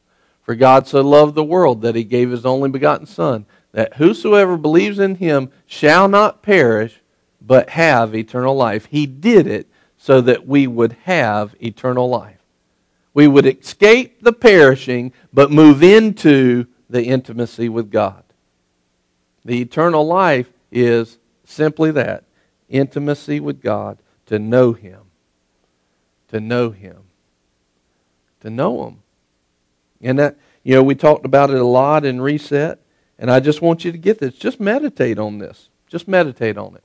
For 0.51 0.57
God 0.57 0.89
so 0.89 1.01
loved 1.01 1.37
the 1.37 1.45
world 1.45 1.83
that 1.83 1.95
he 1.95 2.03
gave 2.03 2.33
his 2.33 2.45
only 2.45 2.69
begotten 2.69 3.07
Son, 3.07 3.47
that 3.71 3.95
whosoever 3.95 4.57
believes 4.57 4.99
in 4.99 5.15
him 5.15 5.53
shall 5.65 6.09
not 6.09 6.43
perish, 6.43 7.01
but 7.41 7.71
have 7.71 8.17
eternal 8.17 8.57
life. 8.57 8.87
He 8.87 9.07
did 9.07 9.47
it 9.47 9.69
so 9.97 10.21
that 10.23 10.49
we 10.49 10.67
would 10.67 10.97
have 11.05 11.55
eternal 11.63 12.09
life. 12.09 12.41
We 13.15 13.29
would 13.29 13.47
escape 13.47 14.25
the 14.25 14.33
perishing, 14.33 15.13
but 15.33 15.53
move 15.53 15.85
into 15.85 16.67
the 16.91 17.05
intimacy 17.05 17.69
with 17.69 17.91
God. 17.91 18.25
The 19.45 19.61
eternal 19.61 20.07
life 20.07 20.51
is 20.71 21.19
simply 21.45 21.91
that 21.93 22.25
intimacy 22.69 23.41
with 23.41 23.61
God, 23.61 23.99
to 24.27 24.39
know 24.39 24.73
Him. 24.73 25.01
To 26.29 26.41
know 26.41 26.71
Him. 26.71 27.05
To 28.41 28.51
know 28.51 28.87
Him. 28.87 29.03
And 30.01 30.19
that, 30.19 30.37
you 30.63 30.75
know, 30.75 30.83
we 30.83 30.95
talked 30.95 31.25
about 31.25 31.51
it 31.51 31.61
a 31.61 31.65
lot 31.65 32.05
in 32.05 32.21
Reset, 32.21 32.79
and 33.19 33.31
I 33.31 33.41
just 33.41 33.61
want 33.61 33.85
you 33.85 33.93
to 33.93 33.99
get 33.99 34.19
this. 34.19 34.35
Just 34.35 34.61
meditate 34.61 35.19
on 35.19 35.39
this. 35.39 35.69
Just 35.89 36.07
meditate 36.07 36.57
on 36.57 36.77
it. 36.77 36.85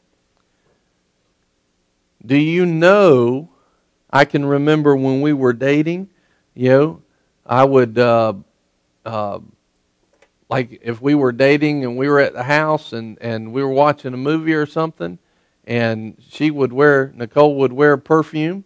Do 2.25 2.37
you 2.37 2.65
know? 2.65 3.49
I 4.09 4.25
can 4.25 4.45
remember 4.45 4.95
when 4.95 5.21
we 5.21 5.33
were 5.33 5.53
dating, 5.53 6.09
you 6.53 6.69
know, 6.69 7.01
I 7.45 7.63
would, 7.65 7.99
uh, 7.99 8.33
uh, 9.05 9.39
like, 10.49 10.79
if 10.83 11.01
we 11.01 11.15
were 11.15 11.31
dating 11.31 11.83
and 11.83 11.97
we 11.97 12.07
were 12.07 12.19
at 12.19 12.33
the 12.33 12.43
house 12.43 12.93
and, 12.93 13.17
and 13.19 13.51
we 13.51 13.63
were 13.63 13.69
watching 13.69 14.13
a 14.13 14.17
movie 14.17 14.53
or 14.53 14.65
something, 14.65 15.17
and 15.65 16.15
she 16.29 16.51
would 16.51 16.71
wear, 16.71 17.11
Nicole 17.15 17.55
would 17.55 17.73
wear 17.73 17.97
perfume, 17.97 18.63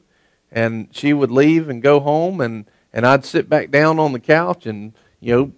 and 0.52 0.90
she 0.92 1.14
would 1.14 1.32
leave 1.32 1.70
and 1.70 1.82
go 1.82 2.00
home, 2.00 2.42
and, 2.42 2.66
and 2.92 3.06
I'd 3.06 3.24
sit 3.24 3.48
back 3.48 3.72
down 3.72 4.00
on 4.00 4.12
the 4.12 4.20
couch 4.20 4.66
and, 4.66 4.94
you 5.22 5.36
know, 5.36 5.52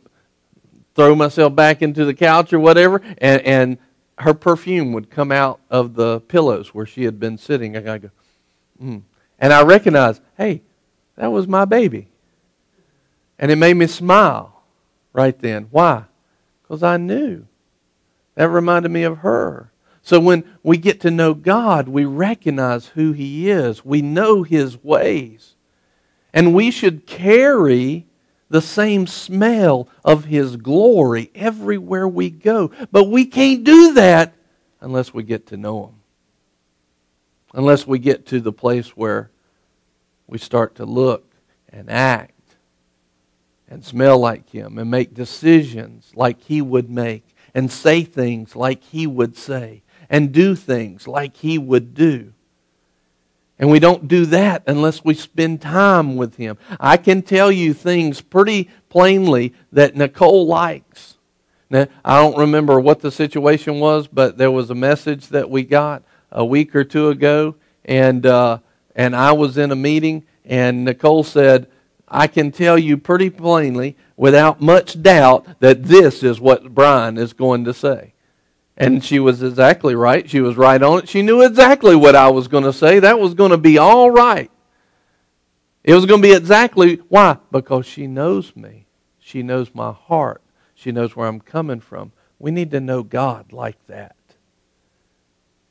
throw 0.96 1.16
myself 1.16 1.56
back 1.56 1.82
into 1.82 2.06
the 2.06 2.14
couch 2.14 2.54
or 2.54 2.60
whatever, 2.60 3.02
and, 3.18 3.42
and 3.42 3.78
her 4.20 4.34
perfume 4.34 4.94
would 4.94 5.10
come 5.10 5.32
out 5.32 5.60
of 5.70 5.96
the 5.96 6.20
pillows 6.20 6.76
where 6.76 6.86
she 6.86 7.06
had 7.06 7.20
been 7.20 7.38
sitting. 7.38 7.76
And 7.76 7.90
I 7.90 7.98
go, 7.98 8.12
mm. 8.82 9.02
And 9.40 9.52
I 9.54 9.64
recognized, 9.64 10.22
hey, 10.38 10.62
that 11.16 11.32
was 11.32 11.48
my 11.48 11.66
baby. 11.66 12.10
And 13.40 13.50
it 13.50 13.56
made 13.56 13.74
me 13.74 13.88
smile 13.88 14.62
right 15.14 15.38
then. 15.40 15.68
Why? 15.72 16.04
Because 16.72 16.84
I 16.84 16.96
knew. 16.96 17.48
That 18.36 18.48
reminded 18.48 18.92
me 18.92 19.04
of 19.04 19.18
her. 19.18 19.74
So 20.02 20.22
when 20.22 20.46
we 20.64 20.78
get 20.78 21.02
to 21.02 21.12
know 21.12 21.34
God, 21.34 21.90
we 21.90 22.06
recognize 22.06 22.86
who 22.86 23.12
He 23.12 23.50
is. 23.50 23.84
We 23.84 24.02
know 24.02 24.44
His 24.44 24.82
ways. 24.82 25.56
And 26.32 26.56
we 26.56 26.72
should 26.72 27.06
carry 27.06 28.08
the 28.48 28.62
same 28.62 29.06
smell 29.06 29.90
of 30.06 30.24
His 30.24 30.56
glory 30.56 31.30
everywhere 31.36 32.08
we 32.08 32.30
go. 32.30 32.72
But 32.90 33.10
we 33.10 33.26
can't 33.26 33.66
do 33.66 33.92
that 33.96 34.34
unless 34.80 35.14
we 35.14 35.24
get 35.24 35.48
to 35.48 35.58
know 35.58 35.88
Him. 35.88 35.96
Unless 37.54 37.86
we 37.86 38.00
get 38.00 38.26
to 38.28 38.40
the 38.40 38.54
place 38.54 38.96
where 38.96 39.30
we 40.26 40.38
start 40.38 40.76
to 40.76 40.86
look 40.86 41.34
and 41.68 41.90
act 41.90 42.32
and 43.72 43.86
smell 43.86 44.20
like 44.20 44.50
Him 44.50 44.78
and 44.78 44.92
make 44.92 45.14
decisions 45.14 46.12
like 46.14 46.42
He 46.42 46.62
would 46.62 46.90
make 46.90 47.24
and 47.56 47.72
say 47.72 48.04
things 48.04 48.54
like 48.54 48.84
He 48.84 49.08
would 49.08 49.38
say 49.38 49.82
and 50.10 50.34
do 50.34 50.56
things 50.56 51.08
like 51.08 51.38
He 51.38 51.58
would 51.58 51.94
do. 51.94 52.34
And 53.58 53.72
we 53.72 53.80
don't 53.80 54.10
do 54.10 54.26
that 54.26 54.64
unless 54.68 55.06
we 55.06 55.14
spend 55.14 55.62
time 55.62 56.18
with 56.18 56.36
Him. 56.36 56.58
I 56.82 56.98
can 56.98 57.22
tell 57.22 57.50
you 57.50 57.74
things 57.74 58.20
pretty 58.20 58.70
plainly 58.90 59.54
that 59.72 59.96
Nicole 59.96 60.46
likes. 60.46 61.16
Now, 61.70 61.88
I 62.04 62.20
don't 62.20 62.38
remember 62.38 62.78
what 62.78 63.00
the 63.00 63.12
situation 63.12 63.80
was, 63.80 64.06
but 64.06 64.38
there 64.38 64.52
was 64.52 64.70
a 64.70 64.76
message 64.76 65.28
that 65.28 65.50
we 65.50 65.64
got 65.64 66.04
a 66.30 66.44
week 66.44 66.76
or 66.76 66.84
two 66.84 67.08
ago, 67.08 67.56
and, 67.86 68.26
uh, 68.26 68.58
and 68.98 69.16
I 69.16 69.32
was 69.32 69.58
in 69.58 69.72
a 69.72 69.78
meeting, 69.78 70.26
and 70.44 70.84
Nicole 70.84 71.24
said, 71.24 71.68
I 72.12 72.28
can 72.28 72.52
tell 72.52 72.78
you 72.78 72.98
pretty 72.98 73.30
plainly, 73.30 73.96
without 74.18 74.62
much 74.62 75.02
doubt, 75.02 75.48
that 75.62 75.86
this 75.86 76.22
is 76.22 76.42
what 76.42 76.76
Brian 76.76 77.18
is 77.18 77.32
going 77.32 77.64
to 77.64 77.74
say. 77.74 78.14
And 78.76 79.04
she 79.04 79.20
was 79.20 79.42
exactly 79.42 79.96
right. 79.96 80.30
She 80.30 80.42
was 80.42 80.58
right 80.58 80.82
on 80.82 81.00
it. 81.00 81.10
She 81.10 81.22
knew 81.22 81.42
exactly 81.42 81.96
what 81.96 82.16
I 82.16 82.30
was 82.30 82.48
going 82.48 82.64
to 82.66 82.74
say. 82.74 83.00
That 83.00 83.20
was 83.20 83.34
going 83.34 83.52
to 83.52 83.58
be 83.58 83.78
all 83.78 84.12
right. 84.12 84.52
It 85.84 85.94
was 85.94 86.06
going 86.06 86.22
to 86.22 86.28
be 86.28 86.34
exactly 86.34 86.96
why? 87.08 87.38
Because 87.52 87.86
she 87.86 88.08
knows 88.08 88.56
me. 88.56 88.88
She 89.20 89.42
knows 89.42 89.74
my 89.74 89.92
heart. 89.92 90.42
She 90.76 90.92
knows 90.92 91.16
where 91.16 91.28
I'm 91.28 91.40
coming 91.40 91.80
from. 91.80 92.12
We 92.40 92.52
need 92.52 92.72
to 92.72 92.80
know 92.80 93.04
God 93.04 93.54
like 93.54 93.78
that. 93.88 94.16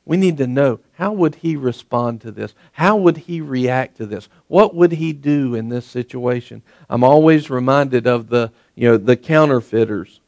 We 0.05 0.17
need 0.17 0.37
to 0.37 0.47
know 0.47 0.79
how 0.93 1.13
would 1.13 1.35
he 1.35 1.55
respond 1.55 2.21
to 2.21 2.31
this? 2.31 2.53
How 2.73 2.97
would 2.97 3.17
he 3.17 3.39
react 3.39 3.97
to 3.97 4.05
this? 4.05 4.27
What 4.47 4.73
would 4.75 4.93
he 4.93 5.13
do 5.13 5.53
in 5.53 5.69
this 5.69 5.85
situation? 5.85 6.63
I'm 6.89 7.03
always 7.03 7.49
reminded 7.49 8.07
of 8.07 8.29
the, 8.29 8.51
you 8.75 8.89
know, 8.89 8.97
the 8.97 9.15
counterfeiters 9.15 10.19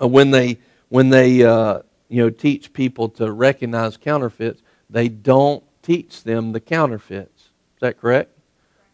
uh, 0.00 0.08
when 0.08 0.30
they 0.30 0.58
when 0.88 1.10
they 1.10 1.44
uh, 1.44 1.80
you 2.08 2.22
know 2.22 2.30
teach 2.30 2.72
people 2.72 3.08
to 3.10 3.30
recognize 3.30 3.96
counterfeits, 3.96 4.62
they 4.90 5.08
don't 5.08 5.64
teach 5.82 6.22
them 6.22 6.52
the 6.52 6.60
counterfeits. 6.60 7.42
Is 7.42 7.80
that 7.80 8.00
correct? 8.00 8.30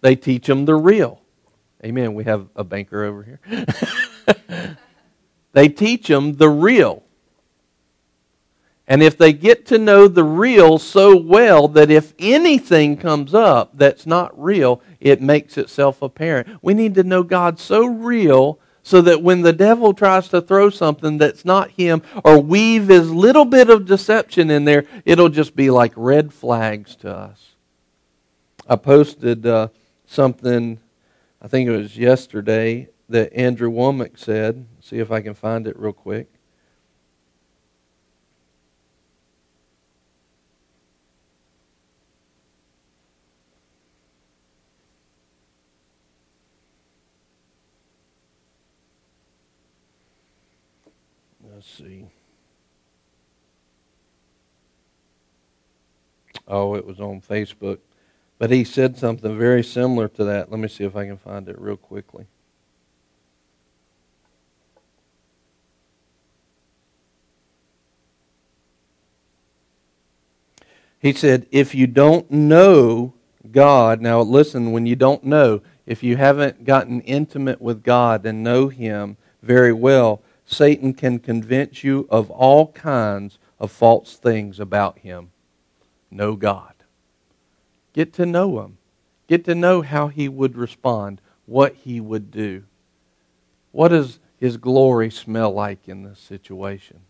They 0.01 0.17
teach 0.17 0.47
them 0.47 0.65
the 0.65 0.75
real. 0.75 1.21
Amen. 1.85 2.15
We 2.15 2.25
have 2.25 2.49
a 2.55 2.65
banker 2.65 3.05
over 3.05 3.23
here. 3.23 4.77
they 5.53 5.69
teach 5.69 6.07
them 6.09 6.35
the 6.35 6.49
real. 6.49 7.02
And 8.89 9.03
if 9.03 9.17
they 9.17 9.33
get 9.33 9.65
to 9.67 9.79
know 9.79 10.09
the 10.09 10.25
real 10.25 10.79
so 10.79 11.17
well 11.17 11.69
that 11.69 11.91
if 11.91 12.15
anything 12.19 12.97
comes 12.97 13.33
up 13.33 13.71
that's 13.75 14.07
not 14.07 14.39
real, 14.41 14.83
it 15.01 15.23
makes 15.23 15.57
itself 15.57 16.03
apparent. 16.03 16.59
We 16.63 16.75
need 16.75 16.95
to 16.97 17.05
know 17.05 17.23
God 17.23 17.59
so 17.59 17.87
real 17.87 18.59
so 18.83 19.01
that 19.01 19.23
when 19.23 19.43
the 19.43 19.53
devil 19.53 19.95
tries 19.95 20.29
to 20.29 20.41
throw 20.41 20.69
something 20.69 21.17
that's 21.19 21.45
not 21.45 21.71
him 21.71 22.03
or 22.25 22.41
weave 22.41 22.89
his 22.89 23.11
little 23.11 23.45
bit 23.45 23.71
of 23.71 23.87
deception 23.87 24.51
in 24.51 24.65
there, 24.65 24.85
it'll 25.05 25.29
just 25.29 25.55
be 25.55 25.71
like 25.71 25.93
red 25.95 26.33
flags 26.35 26.97
to 26.97 27.15
us. 27.15 27.51
I 28.69 28.77
posted 28.77 29.47
uh, 29.47 29.69
something, 30.07 30.81
I 31.41 31.49
think 31.49 31.69
it 31.69 31.77
was 31.77 31.97
yesterday, 31.97 32.89
that 33.09 33.33
Andrew 33.33 33.71
Wommack 33.71 34.19
said. 34.19 34.67
See 34.81 34.99
if 34.99 35.13
I 35.13 35.21
can 35.21 35.35
find 35.35 35.67
it 35.67 35.79
real 35.79 35.93
quick. 35.93 36.29
Let's 51.45 51.67
see. 51.79 52.07
Oh, 56.53 56.75
it 56.75 56.87
was 56.87 57.01
on 57.01 57.21
Facebook. 57.21 57.79
But 58.39 58.51
he 58.51 58.63
said 58.63 58.99
something 58.99 59.39
very 59.39 59.65
similar 59.65 60.09
to 60.09 60.25
that. 60.25 60.51
Let 60.51 60.61
me 60.61 60.69
see 60.69 60.85
if 60.85 60.95
I 60.95 61.07
can 61.07 61.17
find 61.17 61.49
it 61.49 61.59
real 61.59 61.77
quickly. 61.77 62.27
He 71.01 71.13
said, 71.13 71.47
if 71.51 71.75
you 71.75 71.89
don't 71.89 72.31
know 72.31 73.15
God, 73.51 74.01
now 74.01 74.21
listen, 74.21 74.71
when 74.71 74.87
you 74.87 74.95
don't 74.95 75.25
know, 75.25 75.63
if 75.85 76.03
you 76.03 76.17
haven't 76.17 76.65
gotten 76.65 77.01
intimate 77.01 77.61
with 77.61 77.83
God 77.83 78.25
and 78.25 78.45
know 78.45 78.69
Him 78.69 79.17
very 79.43 79.73
well, 79.73 80.23
Satan 80.45 80.95
can 80.95 81.19
convince 81.19 81.83
you 81.83 82.07
of 82.11 82.31
all 82.31 82.69
kinds 82.73 83.39
of 83.59 83.73
false 83.73 84.17
things 84.17 84.61
about 84.61 84.99
him. 84.99 85.32
Know 86.13 86.37
God. 86.37 86.75
Get 87.95 88.13
to 88.15 88.27
know 88.27 88.61
him. 88.61 88.79
Get 89.29 89.45
to 89.47 89.55
know 89.55 89.81
how 89.83 90.09
he 90.09 90.29
would 90.29 90.57
respond, 90.57 91.21
what 91.47 91.75
he 91.75 92.01
would 92.01 92.31
do. 92.31 92.65
What 93.71 93.89
does 93.89 94.19
his 94.37 94.59
glory 94.59 95.11
smell 95.11 95.53
like 95.53 95.89
in 95.89 96.03
this 96.03 96.19
situation? 96.19 97.01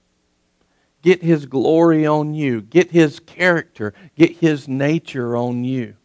Get 1.03 1.23
his 1.23 1.47
glory 1.47 2.07
on 2.07 2.35
you. 2.35 2.61
Get 2.61 2.93
his 2.93 3.19
character. 3.19 3.93
Get 4.17 4.37
his 4.37 4.69
nature 4.69 5.37
on 5.37 5.65
you. 5.65 5.97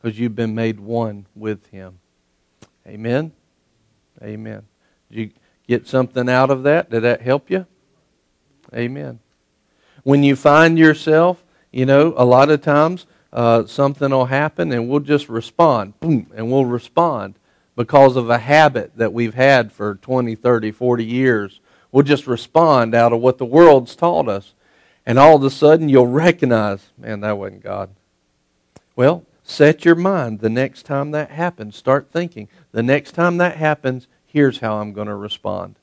Because 0.00 0.18
you've 0.18 0.34
been 0.34 0.54
made 0.54 0.80
one 0.80 1.26
with 1.36 1.66
him. 1.66 1.98
Amen? 2.86 3.32
Amen. 4.22 4.62
Did 5.10 5.18
you, 5.18 5.30
get 5.68 5.86
something 5.86 6.30
out 6.30 6.50
of 6.50 6.62
that? 6.62 6.90
Did 6.90 7.02
that 7.02 7.20
help 7.20 7.50
you? 7.50 7.66
Amen. 8.74 9.20
When 10.02 10.22
you 10.22 10.34
find 10.34 10.78
yourself, 10.78 11.44
you 11.72 11.86
know, 11.86 12.14
a 12.16 12.24
lot 12.24 12.50
of 12.50 12.60
times 12.60 13.06
uh, 13.32 13.64
something 13.66 14.10
will 14.10 14.26
happen 14.26 14.70
and 14.72 14.88
we'll 14.88 15.00
just 15.00 15.28
respond, 15.28 15.98
boom, 16.00 16.30
and 16.34 16.52
we'll 16.52 16.66
respond 16.66 17.34
because 17.74 18.16
of 18.16 18.28
a 18.28 18.38
habit 18.38 18.92
that 18.96 19.12
we've 19.12 19.34
had 19.34 19.72
for 19.72 19.94
20, 19.96 20.34
30, 20.34 20.70
40 20.70 21.04
years. 21.04 21.60
We'll 21.90 22.04
just 22.04 22.26
respond 22.26 22.94
out 22.94 23.12
of 23.12 23.20
what 23.20 23.38
the 23.38 23.46
world's 23.46 23.96
taught 23.96 24.28
us. 24.28 24.52
And 25.06 25.18
all 25.18 25.36
of 25.36 25.44
a 25.44 25.50
sudden 25.50 25.88
you'll 25.88 26.06
recognize, 26.06 26.90
man, 26.98 27.20
that 27.20 27.38
wasn't 27.38 27.62
God. 27.62 27.90
Well, 28.94 29.24
set 29.42 29.84
your 29.84 29.94
mind 29.94 30.40
the 30.40 30.50
next 30.50 30.84
time 30.84 31.10
that 31.12 31.30
happens. 31.30 31.76
Start 31.76 32.08
thinking. 32.12 32.48
The 32.72 32.82
next 32.82 33.12
time 33.12 33.38
that 33.38 33.56
happens, 33.56 34.06
here's 34.26 34.58
how 34.58 34.76
I'm 34.76 34.92
going 34.92 35.08
to 35.08 35.14
respond. 35.14 35.76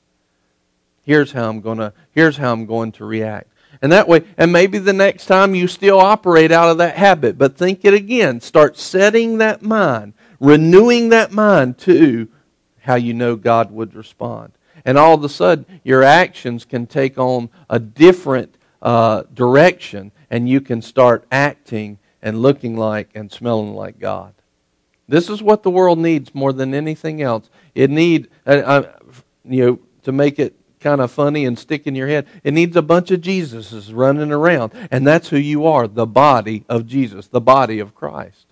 Here's 1.02 1.32
how 1.32 1.48
I'm 1.48 1.60
going 1.60 1.78
to 1.78 1.92
here's 2.12 2.36
how 2.36 2.52
I'm 2.52 2.66
going 2.66 2.92
to 2.92 3.04
react. 3.04 3.48
And 3.82 3.92
that 3.92 4.08
way, 4.08 4.24
and 4.36 4.52
maybe 4.52 4.78
the 4.78 4.92
next 4.92 5.26
time 5.26 5.54
you 5.54 5.66
still 5.66 5.98
operate 5.98 6.52
out 6.52 6.68
of 6.68 6.78
that 6.78 6.96
habit, 6.96 7.38
but 7.38 7.56
think 7.56 7.84
it 7.84 7.94
again. 7.94 8.40
Start 8.40 8.76
setting 8.76 9.38
that 9.38 9.62
mind, 9.62 10.12
renewing 10.38 11.08
that 11.10 11.32
mind 11.32 11.78
to 11.78 12.28
how 12.80 12.96
you 12.96 13.14
know 13.14 13.36
God 13.36 13.70
would 13.70 13.94
respond. 13.94 14.52
And 14.84 14.98
all 14.98 15.14
of 15.14 15.24
a 15.24 15.28
sudden, 15.28 15.80
your 15.84 16.02
actions 16.02 16.64
can 16.64 16.86
take 16.86 17.18
on 17.18 17.50
a 17.68 17.78
different 17.78 18.54
uh, 18.82 19.24
direction, 19.32 20.12
and 20.30 20.48
you 20.48 20.60
can 20.60 20.82
start 20.82 21.24
acting 21.30 21.98
and 22.22 22.42
looking 22.42 22.76
like 22.76 23.10
and 23.14 23.30
smelling 23.30 23.74
like 23.74 23.98
God. 23.98 24.34
This 25.08 25.28
is 25.28 25.42
what 25.42 25.62
the 25.62 25.70
world 25.70 25.98
needs 25.98 26.34
more 26.34 26.52
than 26.52 26.72
anything 26.72 27.20
else. 27.20 27.50
It 27.74 27.90
need, 27.90 28.28
uh, 28.46 28.50
uh, 28.50 28.92
you 29.44 29.66
know, 29.66 29.78
to 30.02 30.12
make 30.12 30.38
it 30.38 30.54
kind 30.80 31.00
of 31.00 31.10
funny 31.10 31.44
and 31.44 31.58
stick 31.58 31.86
in 31.86 31.94
your 31.94 32.08
head. 32.08 32.26
It 32.42 32.54
needs 32.54 32.76
a 32.76 32.82
bunch 32.82 33.10
of 33.10 33.20
Jesuses 33.20 33.90
running 33.94 34.32
around, 34.32 34.72
and 34.90 35.06
that's 35.06 35.28
who 35.28 35.36
you 35.36 35.66
are, 35.66 35.86
the 35.86 36.06
body 36.06 36.64
of 36.68 36.86
Jesus, 36.86 37.28
the 37.28 37.40
body 37.40 37.78
of 37.78 37.94
Christ. 37.94 38.46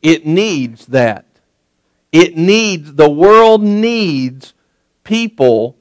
It 0.00 0.24
needs 0.24 0.86
that. 0.86 1.26
It 2.12 2.36
needs, 2.36 2.94
the 2.94 3.10
world 3.10 3.62
needs 3.62 4.54
people 5.04 5.76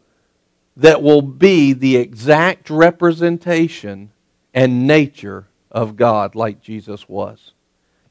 that 0.75 1.01
will 1.01 1.21
be 1.21 1.73
the 1.73 1.97
exact 1.97 2.69
representation 2.69 4.11
and 4.53 4.87
nature 4.87 5.47
of 5.71 5.95
God 5.95 6.35
like 6.35 6.61
Jesus 6.61 7.07
was. 7.07 7.53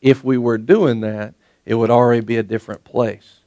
If 0.01 0.23
we 0.23 0.39
were 0.39 0.59
doing 0.59 1.01
that, 1.01 1.35
it 1.65 1.75
would 1.75 1.91
already 1.91 2.21
be 2.21 2.37
a 2.37 2.43
different 2.43 2.85
place. 2.85 3.38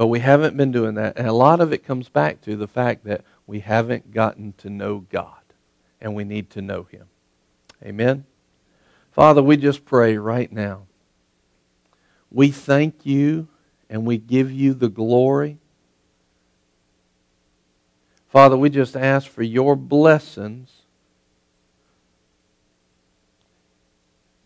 But 0.00 0.06
we 0.06 0.20
haven't 0.20 0.56
been 0.56 0.72
doing 0.72 0.94
that. 0.94 1.18
And 1.18 1.28
a 1.28 1.32
lot 1.34 1.60
of 1.60 1.74
it 1.74 1.84
comes 1.84 2.08
back 2.08 2.40
to 2.40 2.56
the 2.56 2.66
fact 2.66 3.04
that 3.04 3.22
we 3.46 3.60
haven't 3.60 4.14
gotten 4.14 4.54
to 4.54 4.70
know 4.70 5.00
God. 5.00 5.42
And 6.00 6.14
we 6.14 6.24
need 6.24 6.48
to 6.52 6.62
know 6.62 6.84
Him. 6.84 7.04
Amen? 7.84 8.24
Father, 9.12 9.42
we 9.42 9.58
just 9.58 9.84
pray 9.84 10.16
right 10.16 10.50
now. 10.50 10.86
We 12.30 12.50
thank 12.50 13.04
you 13.04 13.48
and 13.90 14.06
we 14.06 14.16
give 14.16 14.50
you 14.50 14.72
the 14.72 14.88
glory. 14.88 15.58
Father, 18.30 18.56
we 18.56 18.70
just 18.70 18.96
ask 18.96 19.28
for 19.28 19.42
your 19.42 19.76
blessings 19.76 20.70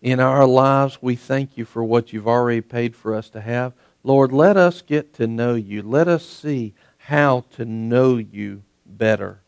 in 0.02 0.18
our 0.18 0.48
lives. 0.48 0.98
We 1.00 1.14
thank 1.14 1.56
you 1.56 1.64
for 1.64 1.84
what 1.84 2.12
you've 2.12 2.26
already 2.26 2.60
paid 2.60 2.96
for 2.96 3.14
us 3.14 3.30
to 3.30 3.40
have. 3.40 3.72
Lord, 4.04 4.32
let 4.32 4.58
us 4.58 4.82
get 4.82 5.14
to 5.14 5.26
know 5.26 5.54
you. 5.54 5.82
Let 5.82 6.06
us 6.08 6.24
see 6.24 6.74
how 6.98 7.46
to 7.56 7.64
know 7.64 8.18
you 8.18 8.62
better. 8.86 9.40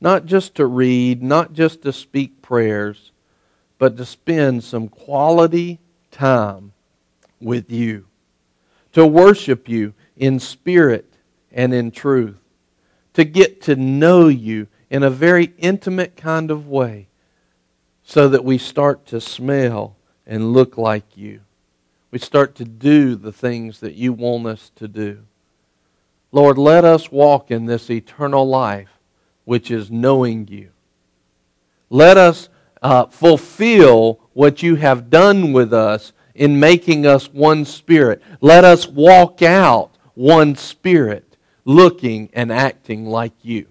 Not 0.00 0.26
just 0.26 0.56
to 0.56 0.66
read, 0.66 1.22
not 1.22 1.52
just 1.52 1.82
to 1.82 1.92
speak 1.92 2.42
prayers, 2.42 3.12
but 3.78 3.96
to 3.96 4.04
spend 4.04 4.64
some 4.64 4.88
quality 4.88 5.78
time 6.10 6.72
with 7.40 7.70
you, 7.70 8.06
to 8.92 9.06
worship 9.06 9.68
you 9.68 9.94
in 10.16 10.40
spirit 10.40 11.14
and 11.52 11.72
in 11.72 11.92
truth, 11.92 12.36
to 13.14 13.24
get 13.24 13.62
to 13.62 13.76
know 13.76 14.28
you 14.28 14.66
in 14.90 15.02
a 15.02 15.10
very 15.10 15.52
intimate 15.58 16.16
kind 16.16 16.50
of 16.50 16.66
way 16.66 17.06
so 18.02 18.28
that 18.28 18.44
we 18.44 18.58
start 18.58 19.06
to 19.06 19.20
smell 19.20 19.96
and 20.26 20.52
look 20.52 20.76
like 20.76 21.16
you. 21.16 21.40
We 22.10 22.18
start 22.18 22.54
to 22.56 22.64
do 22.64 23.16
the 23.16 23.32
things 23.32 23.80
that 23.80 23.94
you 23.94 24.12
want 24.12 24.46
us 24.46 24.70
to 24.76 24.88
do. 24.88 25.24
Lord, 26.32 26.58
let 26.58 26.84
us 26.84 27.10
walk 27.10 27.50
in 27.50 27.66
this 27.66 27.90
eternal 27.90 28.46
life, 28.46 28.90
which 29.44 29.70
is 29.70 29.90
knowing 29.90 30.48
you. 30.48 30.70
Let 31.88 32.16
us 32.16 32.48
uh, 32.82 33.06
fulfill 33.06 34.20
what 34.32 34.62
you 34.62 34.76
have 34.76 35.10
done 35.10 35.52
with 35.52 35.72
us 35.72 36.12
in 36.34 36.60
making 36.60 37.06
us 37.06 37.32
one 37.32 37.64
spirit. 37.64 38.22
Let 38.40 38.64
us 38.64 38.86
walk 38.86 39.42
out 39.42 39.90
one 40.14 40.56
spirit, 40.56 41.36
looking 41.64 42.30
and 42.32 42.52
acting 42.52 43.06
like 43.06 43.32
you. 43.42 43.66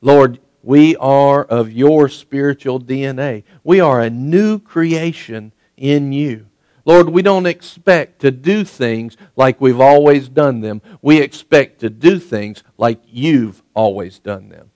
Lord, 0.00 0.38
we 0.62 0.94
are 0.96 1.44
of 1.44 1.72
your 1.72 2.08
spiritual 2.08 2.80
DNA. 2.80 3.42
We 3.64 3.80
are 3.80 4.00
a 4.00 4.10
new 4.10 4.58
creation 4.58 5.52
in 5.76 6.12
you. 6.12 6.46
Lord, 6.84 7.08
we 7.08 7.22
don't 7.22 7.46
expect 7.46 8.20
to 8.20 8.30
do 8.30 8.64
things 8.64 9.16
like 9.36 9.60
we've 9.60 9.80
always 9.80 10.28
done 10.28 10.60
them. 10.60 10.82
We 11.00 11.20
expect 11.20 11.80
to 11.80 11.90
do 11.90 12.18
things 12.18 12.62
like 12.76 13.00
you've 13.06 13.62
always 13.74 14.18
done 14.18 14.48
them. 14.48 14.70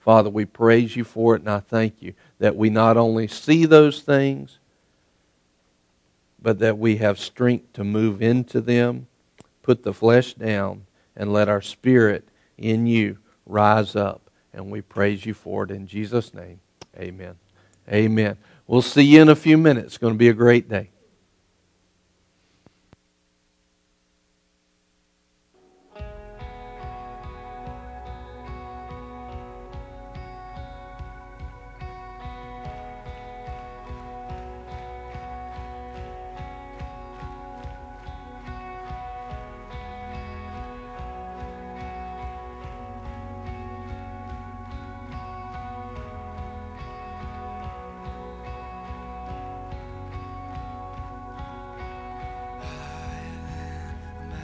Father, 0.00 0.30
we 0.30 0.44
praise 0.44 0.96
you 0.96 1.04
for 1.04 1.34
it, 1.34 1.40
and 1.40 1.50
I 1.50 1.60
thank 1.60 2.02
you 2.02 2.14
that 2.38 2.56
we 2.56 2.70
not 2.70 2.96
only 2.96 3.26
see 3.26 3.64
those 3.64 4.02
things, 4.02 4.58
but 6.40 6.58
that 6.58 6.78
we 6.78 6.96
have 6.96 7.18
strength 7.18 7.72
to 7.74 7.84
move 7.84 8.20
into 8.20 8.60
them, 8.60 9.06
put 9.62 9.82
the 9.82 9.94
flesh 9.94 10.34
down, 10.34 10.84
and 11.16 11.32
let 11.32 11.48
our 11.48 11.62
spirit 11.62 12.28
in 12.58 12.86
you 12.86 13.18
rise 13.46 13.96
up. 13.96 14.30
And 14.52 14.70
we 14.70 14.82
praise 14.82 15.24
you 15.24 15.34
for 15.34 15.64
it 15.64 15.70
in 15.70 15.86
Jesus' 15.86 16.32
name. 16.34 16.60
Amen. 16.98 17.34
Amen. 17.90 18.36
We'll 18.66 18.82
see 18.82 19.02
you 19.02 19.22
in 19.22 19.28
a 19.28 19.36
few 19.36 19.58
minutes. 19.58 19.86
It's 19.86 19.98
going 19.98 20.14
to 20.14 20.18
be 20.18 20.28
a 20.28 20.34
great 20.34 20.68
day. 20.68 20.90